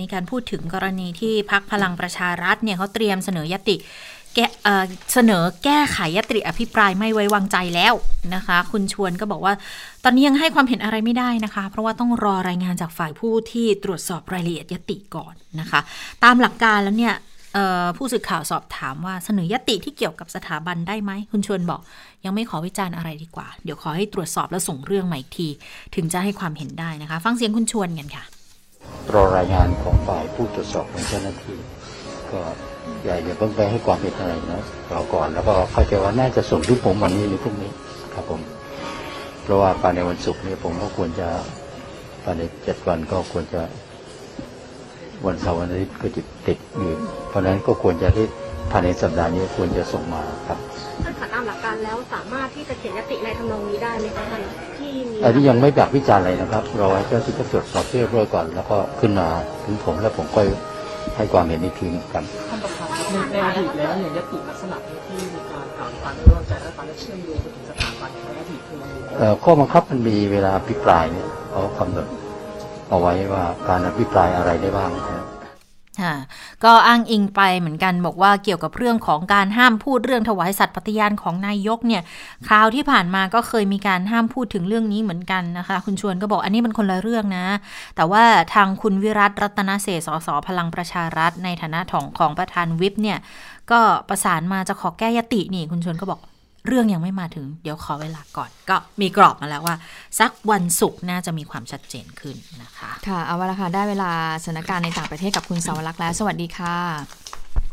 [0.00, 3.76] มีการพูดถึงกรณีที่พักพลังประชารัฐเนี่ยเขาเตรียมเสนอยติ
[4.34, 7.94] แกเเสนอแก้ไขยติอภิปรายไม่ไว้วางใจแล้ว
[8.34, 9.54] นะคะ คุณชวนก็บอกว่า
[10.04, 15.80] ตอนนี้ยังให้ความเห็นอะไรไม่ได้นะคะ เพราะว่าต้องรอรายงานจากฝ่ายผู้ที่ตรวจสอบรายละเอียดยติก่อนนะคะ
[16.24, 17.14] ตามหลักการแล้วเนี่ย
[17.96, 21.80] ผู้สื่อข่าวสอบถามว่าเสนอยติที่เกี่ยวกับสถาบันได้ไหม คุณชวนบอก
[22.24, 25.48] ยังไม่ขอวิจารณ์อะไรดีกว่า เดี๋ยวขอให้ตรวจสอบแล้วส่งเรื่องใหมาอีกที
[25.94, 28.24] ถึงจะให้ความเห็นได้นะคะ ฟังเสียงคุณชวนกันค่ะ
[29.14, 31.58] รอรายงานของฝ่ายผู้ตรวจสอบของเจ้าหน้าที่
[32.32, 32.40] ก็
[33.04, 34.62] อย่าอย่าเพิ่งไปให้ความเห็นอะไรนะ
[34.92, 37.70] รอก่อนแล้วก็เข้าใจว่าน่าจะส่งทุกผมวันนี้หรือพรุ่งนี้
[38.14, 38.40] ครับผม
[39.42, 41.28] เพราะว่าภายในวันศุกร์เนี่ยผมก็ควรจะ
[42.24, 43.62] ภายในเจ็ดวันก็ควรจะ
[45.26, 46.92] วันเสาร์วันอาทิตย์ก็จะติดอยู่
[47.28, 48.26] เพราะฉะนั้นก็ควรจะที่
[48.70, 50.58] ภายในสัปดาห์นี้ควรจะส่งมาครับ
[51.04, 54.42] ท่านคะตามหลักการแล้วสามารถที่จะเขียนยติในทำนองนี้ได้ไหมคะท่าน
[54.78, 59.28] ที่มีอันนี้ยังไม่แบบวิจารณ์อะไรนะครับรอให้เจ้าหน้าที่เขาตรวจสอบเรียบร้อยก่อน แล้วก็ขึ้นมา
[59.64, 60.40] ถึงผมแล้วผมก็
[61.16, 72.06] ให้ความเห็นอีกทีหนึงครับท่านประธานครับในในอดีตแล้วเนี่ยยติลักษณะนี้ที่มีการกล่าวขานไม่ไว้วางใจรัฐบาลและเชื่อมโยงไปถึงสถาบันในอดีตคือมันมีเอ่อข้อบังคับมันมีเวลาอภิปรายเนี่ยเขากำหนด
[72.88, 75.31] เอาไว้ว่าการอภิปรายอะไรได้บ้างนะครับค่ะ
[76.64, 82.02] ก็อ้างอิงไปเหมือนกันบอกว่าเกี่ยวกับเรื่องของการห้ามพูดเรื่องถวายสัตย์ปฏิญาณของนายกเนี่ย
[82.48, 87.46] คราวที่ผ่านมาก็เคยมีการห้ามพูดถึงเรื่องนี้เหมือนกันนะคะ คุณชวนก็บอกอันนี้มันคนละเรื่องนะ
[87.96, 88.24] แต่ว่า
[88.54, 93.18] ทางคุณวิรัตรัตนเศษสสพลังประชารัฐ ในฐานะของของประธานวิปเนี่ย
[93.70, 96.20] ก็ประสานมาจะขอแก้ยตินี่ คุณชวนก็บอก
[96.66, 99.76] เรื่องยังไม่มาถึง เดี๋ยวขอเวลาก่อน ก็มีกรอบมาแล้วว่า
[100.20, 104.10] สักวันศุกร์น่าจะมีความชัดเจนขึ้นนะคะ ค่ะ เอาละค่ะ ได้เวลา
[104.44, 106.76] สถานการณ์ในต่างประเทศกับคุณสาวรักษ์แล้ว สวัสดีค่ะ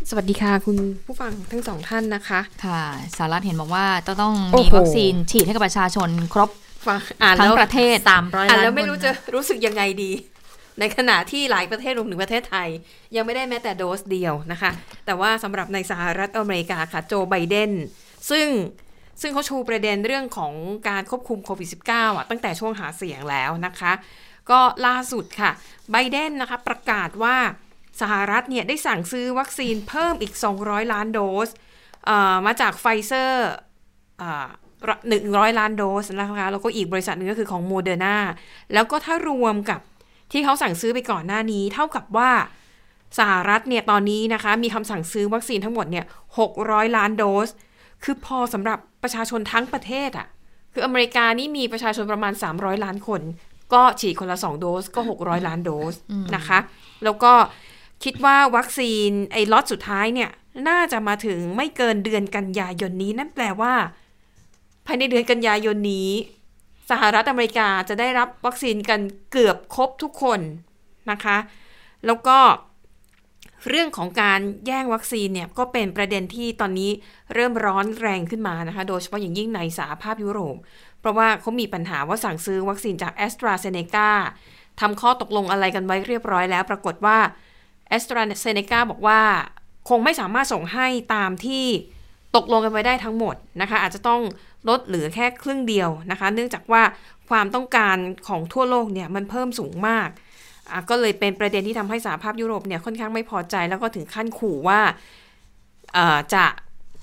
[0.09, 0.77] สวัสดีค่ะ คุณ
[1.07, 2.81] ผู้ฟังทั้งสองท่านนะคะ ค่ะ
[3.17, 6.49] สหรัฐเห็นบอกว่าจะต้องโอ้มีโหวัคซีนฉีดให้กับประชาชนครบ
[6.87, 10.11] ฟังอ่านทั้แล้งวประเทศ300อ่านล้านแล้วไม่คนรู้นะจะรู้สึกยังไงดี
[10.79, 12.67] ในขณะที่หลายประเทศรวมถึงประเทศไทย
[13.15, 14.71] ยังไม่ได้แม้แต่โดสเดียวนะคะ
[15.05, 17.71] แต่ว่าสำหรับในสหรัฐอเมริกาค่ะ โจไบเดน
[18.29, 18.47] ซึ่ง
[19.21, 20.53] ซึ่งเขาชูประเด็นเรื่องของ
[20.89, 23.91] การควบคุมโควิด -19 อะตั้งแต่ช่วงหาเสียงแล้วนะคะ
[24.49, 25.51] ก็ล่าสุดค่ะ
[25.91, 27.37] ไบเดนนะคะประกาศว่า
[28.01, 31.49] สหรัฐเนี่ยได้สั่งซื้อวัคซีนเพิ่มอีก 200 ล้านโดส
[32.45, 33.49] มาจากไฟเซอร์
[35.09, 38.17] หนึ่งร้อยล้านโดสนะคะแล้วก็อีกบริษัทหนึ่งก็คือของโมเดอร์นา
[38.73, 39.79] แล้วก็ถ้ารวมกับ
[40.31, 42.31] ที่เขาสั่งซื้อไปก่อนหน้านี้ เท่ากับว่า
[43.19, 46.05] สหรัฐเนี่ยตอนนี้นะคะ มีคำสั่งซื้อวัคซีนทั้งหมดเนี่ย
[46.49, 47.49] 600ล้านโดส
[48.03, 50.27] คือพอสำหรับประชาชนทั้งประเทศอะ่ะ
[50.73, 53.21] คืออเมริกานี่มีประชาชนประมาณ 300 ล้านคน
[53.73, 55.93] ก็ฉีดคนละ 2 โดสก็ 600 ล้านโดส
[56.35, 56.59] นะคะ
[57.03, 57.33] แล้วก็
[58.03, 60.29] คิดว่าวัคซีนไอ้ล็อตสุดท้ายเนี่ย
[60.69, 63.73] น่าจะมาถึงไม่เกินเดือนกันยายนนี้ นั่นแปลว่า
[64.85, 66.09] ภายในเดือนกันยายนนี้
[66.89, 68.99] สหรัฐอเมริกาจะได้รับวัคซีนกัน
[69.31, 70.39] เกือบครบทุกคน
[71.11, 71.37] นะคะ
[72.05, 72.37] แล้วก็
[73.67, 76.91] เรื่องของการแย่งวัคซีนเนี่ยก็เป็นประเด็นที่ตอนนี้
[77.33, 80.57] เริ่มร้อนแรงขึ้นมานะคะ โดยเฉพาะอย่างยิ่งในสหภาพยุโรป
[80.99, 84.09] เพราะว่าเขามีปัญหาว่าสั่งซื้อวัคซีนจากแอสตราเซเนกา
[84.79, 87.17] ทำข้อตกลงอะไรกันไว้เรียบร้อยแล้ว ปรากฏว่า
[87.89, 89.21] แอสตราเซเนกาบอกว่า
[89.89, 91.65] คงไม่สามารถส่งให้ตามที่
[92.35, 94.21] ตกลงกันไว้ได้ทั้งหมดนะคะ อาจจะต้อง
[94.69, 96.81] ลดเหลือแค่ครึ่งเดียวนะคะ เนื่องจากว่า
[97.29, 97.97] ความต้องการ
[98.27, 100.09] ของทั่วโลกเนี่ยมันเพิ่มสูงมาก
[100.89, 104.79] ก็เลยเป็นประเด็นที่ทำให้สหภาพยุโรปเนี่ยค่อนข้างไม่พอใจแล้วก็ถึงขั้นขู่ว่า
[105.93, 106.45] เอ่อจะ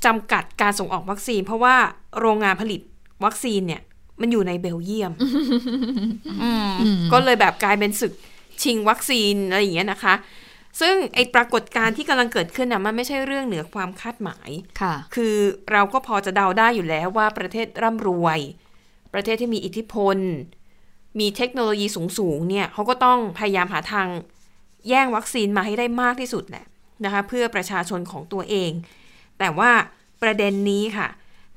[0.04, 1.74] จำกัดการส่งออกวัคซีน เพราะว่า
[2.20, 2.80] โรงงานผลิต
[3.24, 3.82] วัคซีนเนี่ย
[4.20, 5.12] มันอยู่ในเบลเยียม
[6.42, 6.72] อืม
[7.12, 8.12] ก็เลยแบบกลายเป็นศึก
[8.62, 10.14] ชิงวัคซีนอะไรอย่างเงี้ยนะคะ
[10.80, 14.50] ซึ่งไอปรากฏการณ์ที่กำลังเกิดขึ้นน่ะมันไม่ใช่เรื่องเหนือความคาดหมาย
[14.80, 15.34] ค่ะ คือ
[15.72, 18.38] เราก็พอจะเดาได้อยู่แล้วว่าประเทศร่ำรวย
[19.14, 20.16] ประเทศที่มีอิทธิพล
[21.20, 21.86] มีเทคโนโลยี
[22.18, 24.08] สูงๆเนี่ยเขาก็ต้องพยายามหาทาง
[24.88, 26.64] แย่งวัคซีนมาให้ได้มากที่สุดแหละ
[27.04, 28.70] นะคะเพื่อประชาชนของตัวเอง
[29.38, 29.70] แต่ว่า
[30.22, 31.08] ประเด็นนี้ค่ะ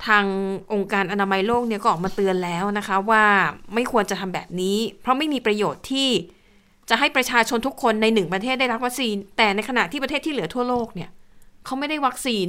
[0.08, 0.26] ทาง
[0.74, 3.26] องค์การอนามัยโลกเนี่ยก็ออกมาเตือนแล้วนะคะว่า
[3.74, 6.10] ไม่ควรจะทำแบบนี้ เพราะไม่มีประโยชน์ที่
[6.90, 11.10] จะให้ประชาชนทุกคนในหนึ่งประเทศได้รับวัคซีน แต่ในขณะที่ประเทศที่เหลือทั่วโลกเนี่ย
[11.66, 12.48] เขาไม่ได้วัคซีน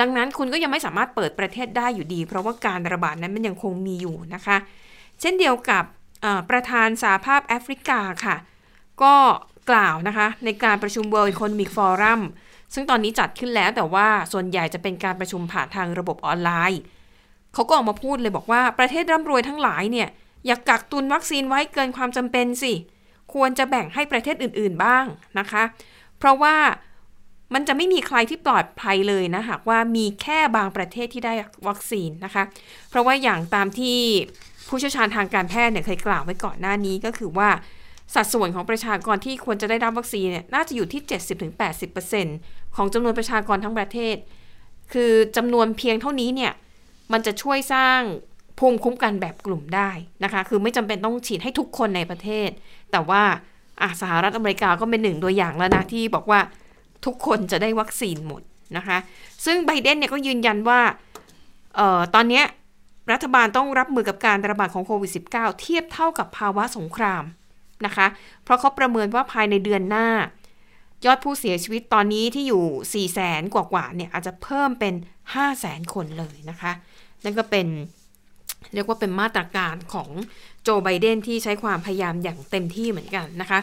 [0.00, 4.56] ดังนั้นคุณก็ยังไม่สามารถเปิดประเทศได้อยู่ดี เพราะว่าการระบาดนั้นมันยังคงมีอยู่นะคะ
[5.20, 5.84] เช่นเดียวกับ
[6.50, 8.36] ประธานสหภาพแอฟริกาค่ะ
[9.02, 9.14] ก็
[9.70, 12.20] กล่าวนะคะในการประชุม World Economic Forum
[12.74, 16.80] ซึ่งตอนนี้จัดขึ้นแล้วแต่ว่าส่วนใหญ่จะเป็นการประชุมผ่านทางระบบออนไลน์
[17.54, 20.08] เขาก็ออกมาพูดเลยบอกว่าประเทศร่ำรวยทั้งหลายเนี่ย
[20.46, 22.72] อย่ากกักตุนวัคซีนไว้เกินความจำเป็นสิ
[23.34, 25.04] ควรจะแบ่งให้ประเทศอื่น ๆ บ้าง
[25.38, 25.62] นะคะ
[26.18, 26.56] เพราะว่า
[27.54, 31.34] มันจะไม่มีใครที่ปลอดภัยเลยนะหากว่ามีแค่บางประเทศที่ได้
[31.68, 32.42] วัคซีนนะคะ
[32.90, 33.98] เพราะว่าอย่างตามที่
[34.72, 37.48] ผู้เชี่ยวชาญทางการแพทย์เนี่ยเคยกล่าวไว้ก่อนหน้านี้ก็คือว่า
[38.14, 41.02] สัดส่วนของประชากรที่ควรจะได้รับวัคซีนเนี่ยน่าจะอยู่ที่
[42.28, 44.16] 70-80%ของจำนวนประชากรทั้งประเทศ
[44.92, 46.52] คือจำนวนเพียงเท่านี้เนี่ย
[47.12, 48.00] มันจะช่วยสร้าง
[48.58, 49.90] ภูมิคุ้มกันแบบกลุ่มได้
[50.24, 52.48] นะคะ คือไม่จำเป็นต้องฉีดให้ทุกคนในประเทศ
[52.92, 53.22] แต่ว่า
[54.00, 56.40] สหรัฐอเมริกาก็เป็นหนึ่งตัวอย่างแล้วนะ ที่บอกว่า
[57.06, 58.42] ทุกคนจะได้วัคซีนหมด
[58.76, 58.98] นะคะ
[59.44, 60.80] ซึ่งไบเดนเนี่ยก็ยืนยันว่า
[61.78, 62.42] ออตอนนี้
[63.10, 67.24] รัฐบาลต้องรับมือกับการระบาดของโควิด -19 เทียบเท่ากับภาวะสงคราม
[67.86, 68.06] นะคะ
[68.44, 70.08] เพราะเขาประเมินว่าภายในเดือนหน้า
[71.04, 74.94] ยอดผู้เสียชีวิตตอนนี้ที่อยู่4แสนกว่าๆเนี่ยอาจจะเพิ่มเป็น
[75.34, 76.72] 5 0 0แสนคนเลยนะคะ
[77.24, 77.66] นั่นก็เป็น
[78.74, 80.08] เรียกว่าเป็นมาตรการของ
[80.62, 83.58] โจไบเดนที่ใช้ความพยายามอย่างเต็มที่เหมือนกันนะคะ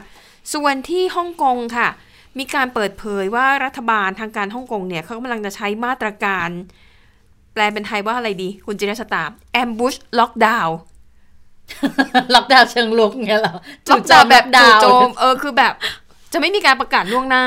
[0.53, 1.87] ส่วนที่ฮ่องกงค่ะ
[2.39, 6.49] มีการเปิดเผยว่ารัฐบาลทางการฮ่องกงเนี่ยเขากำลังจะใช้มาตรการ
[7.53, 9.23] แปลเป็นไทยว่าอะไรดี คุณจิรชตา
[9.53, 10.77] แอมบูชล็อกดาวน์
[12.33, 13.55] ล็อกดาวน์เชิงลุกเงี้ยเหรอ
[13.91, 15.73] ล็อกดาวน์แบบดาจู่วโจมเออคือแบบ
[16.33, 17.45] จะไม่มีการประกาศล่วงหน้า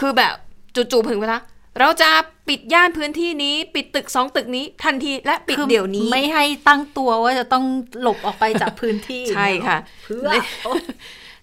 [0.00, 0.34] คือแบบ
[0.74, 1.38] จู่ๆถึงเวลา
[1.80, 2.10] เราจะ
[2.48, 7.64] ปิดย่านพื้นที่นี้ ปิดตึกสองตึกนี้ทันทีและปิดเดี๋ยวนี้ ไม่ให้ตั้งตัวว่าจะต้อง
[8.02, 10.34] หลบออกไปจากพื้นที่ ใช่ค่ะ เพื่อใ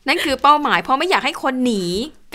[0.08, 1.84] นนั่นคือเป้าหมายเพราะไม่อยากให้คนหนี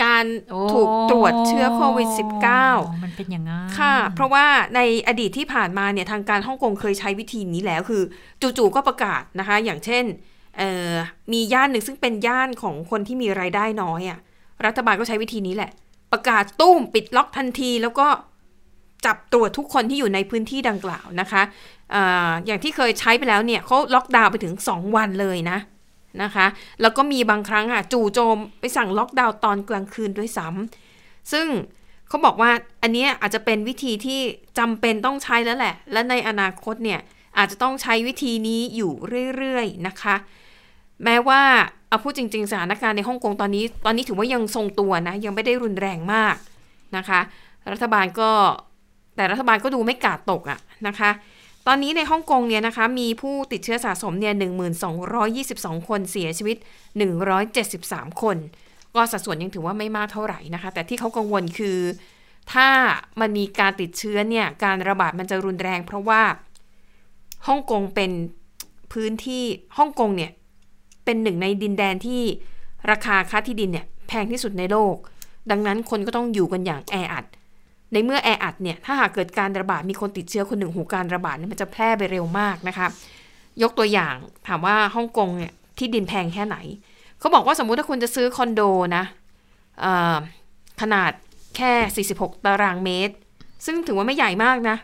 [0.03, 0.25] การ
[0.73, 2.09] ถูกตรวจเชื้อโควิด
[2.57, 4.45] -19 มันเป็นอย่างงั้นค่ะ เพราะว่า
[4.75, 8.03] ในอดีตที่ผ่านมาเนี่ยทางการฮ่องกงเคยใช้วิธีนี้แล้วคือ
[8.41, 10.03] จู่ๆก็ประกาศนะคะ อย่างเช่น
[10.57, 10.93] เอ่อ
[11.33, 14.19] มีย่านหนึ่งซึ่งเป็นย่านของคนที่มีรายได้น้อยอะ่ะ
[14.65, 15.71] รัฐบาลก็ใช้วิธีนี้แหละ
[16.11, 18.07] ประกาศตุ้มปิดล็อกทันที แล้วก็
[19.05, 21.41] จับตรวจทุกคนที่อยู่ในพื้นที่ดังกล่าวนะคะ
[21.95, 25.57] อาอย่างที่เคยใช้ไปแล้วเนี่ยเขาล็อกดาวน์ไปถึง 2 วันเลยนะ
[26.23, 26.45] นะคะ
[26.81, 31.47] แล้วก็มีบางครั้งอะจู่โจมไปสั่งล็อกดาวน์ตอนกลางคืนด้วยซ้ำซึ่ง
[32.07, 32.51] เขาบอกว่า
[32.81, 34.19] อันนี้อาจจะเป็นวิธีที่
[34.59, 36.99] จำเป็นต้องใช้แล้วแหละ และในอนาคตเนี่ย
[37.37, 38.91] อาจจะต้องใช้วิธีนี้อยู่
[39.35, 40.15] เรื่อยๆนะคะ
[41.03, 41.41] แม้ว่า
[41.89, 46.35] เอาพูดจริง ๆ สถานการณ์ในฮ่องกงตอนนี้ ตอนนี้ถือว่ายังทรงตัวนะ ยังไม่ได้รุนแรงมาก
[46.97, 47.19] นะคะ
[47.71, 48.31] รัฐบาลก็
[49.15, 51.09] แต่รัฐบาลก็ดูไม่กาดตกอะนะคะ
[51.67, 54.33] ตอนนี้ในฮ่องกงเนี่ยนะคะมีผู้ติดเชื้อสะสมเนี่ย
[54.91, 56.57] 1222 คนเสียชีวิต
[57.39, 58.37] 173 คน
[58.95, 61.77] ก็สัดส่วนยังถือว่าไม่มากเท่าไหร่นะคะ แต่ที่เขากังวลคือ
[62.53, 62.67] ถ้า
[63.19, 66.21] มันมีการติดเชื้อเนี่ยการระบาดมันจะรุนแรง เพราะว่า
[67.47, 68.11] ฮ่องกงเป็น
[68.93, 69.43] พื้นที่
[69.77, 70.31] ฮ่องกงเนี่ย
[71.05, 72.21] เป็นหนึ่งในดินแดนที่
[72.91, 74.95] ราคาค่าที่ดินเนี่ยแพงที่สุดในโลก
[75.51, 77.25] ดังนั้นคนก็ต้องอยู่กันอย่างแออัด
[77.93, 82.87] ในเมื่อแออัดเนี่ยถ้าหากเกิดการระบาดมีคนติดเชื้อคนหนึ่งหูการระบาดเนี่ยมันจะแพร่ไปเร็วมากนะคะ
[83.61, 84.15] ยกตัวอย่าง
[84.47, 86.57] ถามว่าฮ่องกงเนี่ยที่ดินแพงแค่ไหน
[87.19, 88.61] เขาบอกว่าสมมุติถ้าคุณจะซื้อคอนโด
[88.95, 89.03] นะ
[90.81, 91.11] ขนาด
[91.57, 93.15] แค่ 46 ตารางเมตร
[93.65, 94.77] ซึ่งถือว่าไม่ใหญ่มากนะ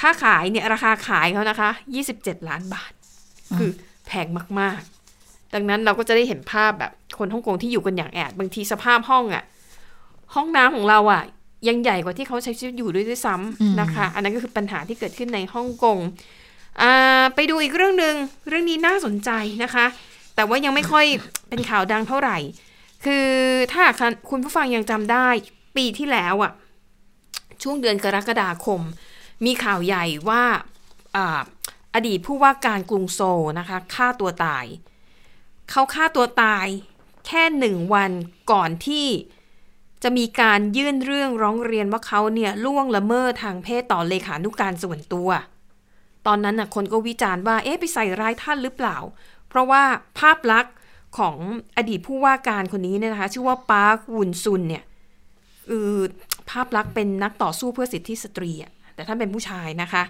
[0.00, 1.70] ค่าขายเนี่ยราคาขายเขานะคะ
[2.08, 2.92] 27 ล้านบาท
[3.56, 3.70] คือ
[4.06, 4.26] แพง
[4.60, 9.44] มากๆ ดังนั้นเราก็จะได้เห็นภาพแบบคนฮ่องกงที่อยู่กันอย่างแอด บางทีสภาพห้องอะ่ะ
[10.34, 11.22] ห้องน้ำของเราอะ่ะ
[11.68, 15.98] ยังใหญ่กว่าที่เขาใช้ชีวิตอยู่ด้วยด้วยซ้ำนะคะ อันนั้นก็คือปัญหาที่เกิดขึ้นในฮ่องกง
[17.34, 18.14] ไปดูอีกเรื่องหนึ่ง
[18.48, 19.30] เรื่องนี้น่าสนใจ
[19.64, 19.86] นะคะ
[20.34, 21.06] แต่ว่ายังไม่ค่อย
[21.48, 22.38] เป็นข่าวดังเท่าไหร่
[23.04, 23.28] คือ
[23.72, 23.82] ถ้า
[24.30, 25.28] คุณผู้ฟังยังจำได้
[25.76, 26.52] ปีที่แล้วอะ่ะ
[27.62, 28.80] ช่วงเดือนกรกฎาคม
[29.44, 30.42] มีข่าวใหญ่ว่า
[31.16, 31.42] อา
[31.94, 34.64] อดีตผู้ว่าการกรุงโซลนะคะฆ่าตัวตาย
[35.70, 36.66] เขาฆ่าตัวตาย
[37.26, 38.10] แค่หนึ่งวัน
[38.52, 39.06] ก่อนที่
[40.04, 45.28] จะมีการยื่นเรื่องร้องเรียนว่าเขาเนี่ยล่วงละเมิดทางเพศต่อเลขานุการส่วนตัว
[46.26, 48.96] ตอนนั้นน่ะคนก็วิจารณ์ว่าเอ๊ะไปใส่ร้ายท่านหรือเปล่า
[49.48, 49.82] เพราะว่า
[50.18, 50.74] ภาพลักษณ์
[51.18, 51.36] ของ
[51.76, 54.84] อดีตผู้ว่าการคนนี้เนี่ยนะคะชื่อว่าปาร์ควุนซุนเนี่ย
[55.68, 55.90] คือ
[56.50, 60.02] ภาพลักษณ์เป็นนักต่อสู้เพื่อสิทธิสตรีอะแต่ท่านเป็นผู้ชายนะคะ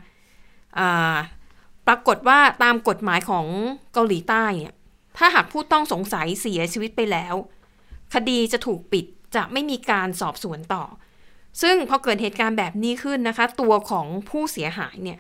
[1.87, 3.47] ปรากฏว่าตามกฎหมายของ
[3.93, 4.75] เกาหลีใต้เนี่ย
[5.19, 7.35] ถ้าหากผู้ต้องสงสัยเสียชีวิตไปแล้ว
[8.15, 9.07] คดีจะถูกปิด
[9.37, 10.85] จะไม่มีการสอบสวนต่อ
[11.63, 15.19] ซึ่งพอเกิดเหตุการณ์แบบนี้ขึ้นนะคะ ตัวของผู้เสียหายเนี่ย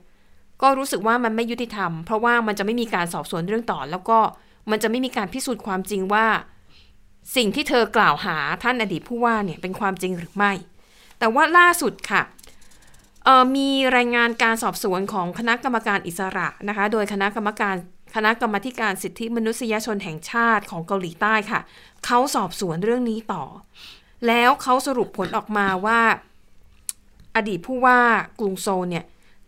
[0.63, 4.19] ก็รู้สึกว่ามันไม่ยุติธรรม เพราะว่ามันจะไม่มีการสอบสวนเรื่องต่อ แล้วก็
[4.71, 6.27] มันจะไม่มีการพิสูจน์ความจริงว่า
[7.37, 10.53] สิ่งที่เธอกล่าวหาท่านอดีตผู้ว่าเนี่ยเป็นความจริงหรือไม่
[11.19, 12.23] แต่ว่าล่าสุดค่ะ
[13.57, 17.75] มีรายงานการสอบสวนของคณะกรรมการอิสระนะคะ โดยคณะกรรมการ
[18.15, 21.61] คณะกรรมการสิทธิมนุษยชนแห่งชาติของเกาหลีใต้ค่ะ
[22.07, 23.45] เขาสอบสวนเรื่องนี้ต่อ
[24.27, 26.01] แล้วเขาสรุปผลออกมาว่า
[27.37, 28.01] อดีตผู้ว่า
[28.41, 29.05] กรุงโซลเนี่ย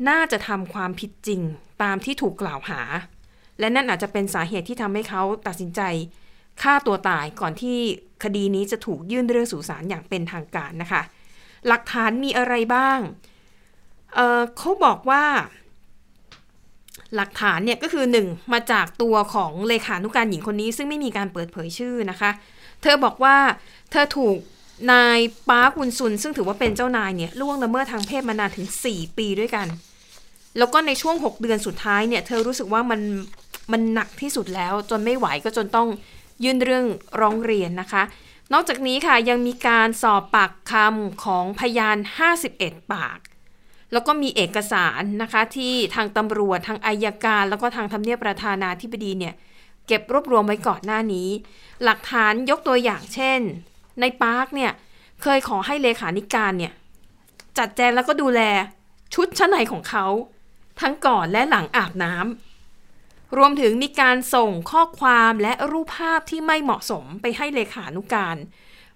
[0.08, 1.40] น่าจะทำความผิดจริง
[1.82, 2.80] ตามที่ถูกกล่าวหา
[3.58, 5.80] และนั่นอาจจะเป็นสาเหตุที่ทำให้เขาตัดสินใจ
[6.62, 7.78] ฆ่าตัวตายก่อนที่
[8.24, 11.02] คดีนี้จะถูกยื่นเรื่องสู่ศาลอย่างเป็นทางการนะคะ
[11.68, 12.98] หลักฐานมีอะไรบ้าง
[14.14, 15.24] เเขาบอกว่า
[17.14, 22.30] หลักฐานเนี่ยก็คือหนึ่งมาจากตัวของเลขานุการหญิงคนนี้ ซึ่งไม่มีการเปิดเผยชื่อนะคะ
[22.82, 23.36] เธอบอกว่า
[23.90, 24.38] เธอถูก
[24.92, 25.18] นาย
[25.48, 29.66] ปาร์คุนซุน ซึ่งถือว่าเป็นเจ้านายเนี่ยล่วงละเมิดทางเพศมานานถึง 4 ปีด้วยกัน
[30.58, 33.00] แล้วก็ในช่วง 6 เดือนสุดท้ายเนี่ย เธอรู้สึกว่ามัน
[33.72, 35.88] มันหนักที่สุดแล้ว จนไม่ไหวก็จนต้อง
[36.44, 36.84] ยื่นเรื่อง
[37.20, 38.02] ร้องเรียนนะคะ
[38.52, 41.96] นอกจากนี้ค่ะยังมีการสอบปากคำของพยาน
[42.44, 43.18] 51 ปาก
[43.92, 49.34] แล้วก็มีเอกสารนะคะที่ทางตำรวจทางอายการ แล้วก็ทางทำเนียบประธานาธิบดีเนี่ย
[49.86, 51.28] เก็บรวบรวมไว้ก่อนหน้านี้
[51.84, 53.40] หลักฐานยกตัวอย่างเช่น
[54.00, 54.72] ในปาร์คเนี่ย
[55.22, 56.72] เคยขอให้เลขานิการเนี่ย
[57.58, 58.40] จัดแจงแล้วก็ดูแล
[59.14, 60.06] ชุดชั้นในของเขา
[60.80, 68.36] ทั้งก่อนและหลังอาบน้ำรวมถึงมีการส่งข้อความและรูปภาพที่ไม่เหมาะสมไปให้เลขานุการ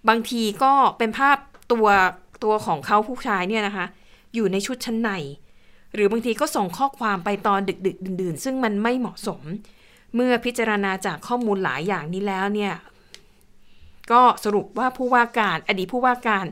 [0.09, 1.37] บางทีก็เป็นภาพ
[1.73, 1.87] ตัว
[2.45, 3.87] ตัวของเขาผู้ชายเนี่ยนะคะ
[4.35, 5.11] อยู่ในชุดชั้นใน
[5.95, 9.43] หรือบางทีก็ส่งข้อความไปตอนดึกดึกดื่นๆ ซึ่งมันไม่เหมาะสม
[10.15, 12.73] เมื่อพิจารณาจากข้อมูลหลายอย่างนี้แล้วเนี่ย
[14.13, 16.47] ก็สรุปว่าผู้ว่าการอดีตผู้ว่าการ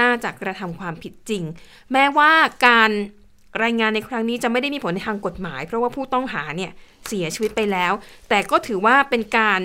[0.00, 1.42] น่าจะกระทำความผิดจริง
[1.92, 2.32] แม้ว่า
[2.66, 2.90] การ
[3.62, 6.72] รายงานในครั้งนี้จะไม่ได้มีผลในทางกฎหมาย เพราะว่าผู้ต้องหาเนี่ย
[7.08, 7.92] เสียชีวิตไปแล้ว
[8.28, 9.60] แต่ก็ถือว่าเป็นการ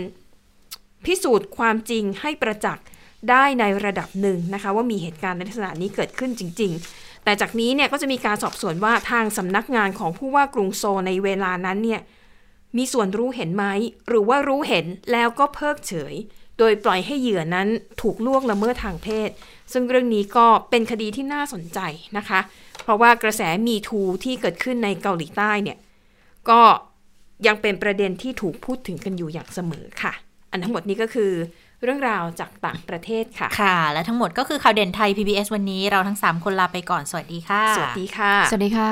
[1.06, 2.86] พิสูจน์ความจริงให้ประจักษ์
[3.30, 12.02] ได้ในระดับหนึ่งนะคะ ว่ามีเหตุการณ์ในลักษณะนี้เกิดขึ้นจริง ๆ แต่จากนี้เนี่ยก็จะมีการสอบสวนว่าทางสำนักงานของผู้ว่ากรุงโซลในเวลานั้นเนี่ย
[12.78, 13.66] มีส่วนรู้เห็นไหม
[14.08, 16.14] หรือว่ารู้เห็นแล้วก็เพิกเฉย
[16.64, 17.68] ดยปล่อยให้เหยื่อนั้น
[18.02, 19.30] ถูกล่วงละเมิดทางเพศ
[19.74, 21.80] ซึ่งเรื่องนี้ก็เป็นคดีที่น่าสนใจ
[22.18, 22.40] นะคะ
[22.84, 25.78] เพราะว่ากระแสมีทูที่เกิดขึ้นในเกาหลีใต้เนี่ย
[26.50, 26.62] ก็
[27.48, 30.14] ยังเป็นประเด็นที่ถูกพูดถึงกันอยู่อย่างเสมอค่ะ
[30.52, 31.32] อันทั้งหมดนี้ก็คือ
[31.84, 38.92] เรื่องราวจากต่างประเทศค่ะ ค่ะ และทั้งหมดก็คือข่าวเด่นไทย PBS วันนี้เราทั้ง 3 คนลาไปก่อน สวัสดีค่ะ สวัสดีค่ะ สวัสดีค่ะ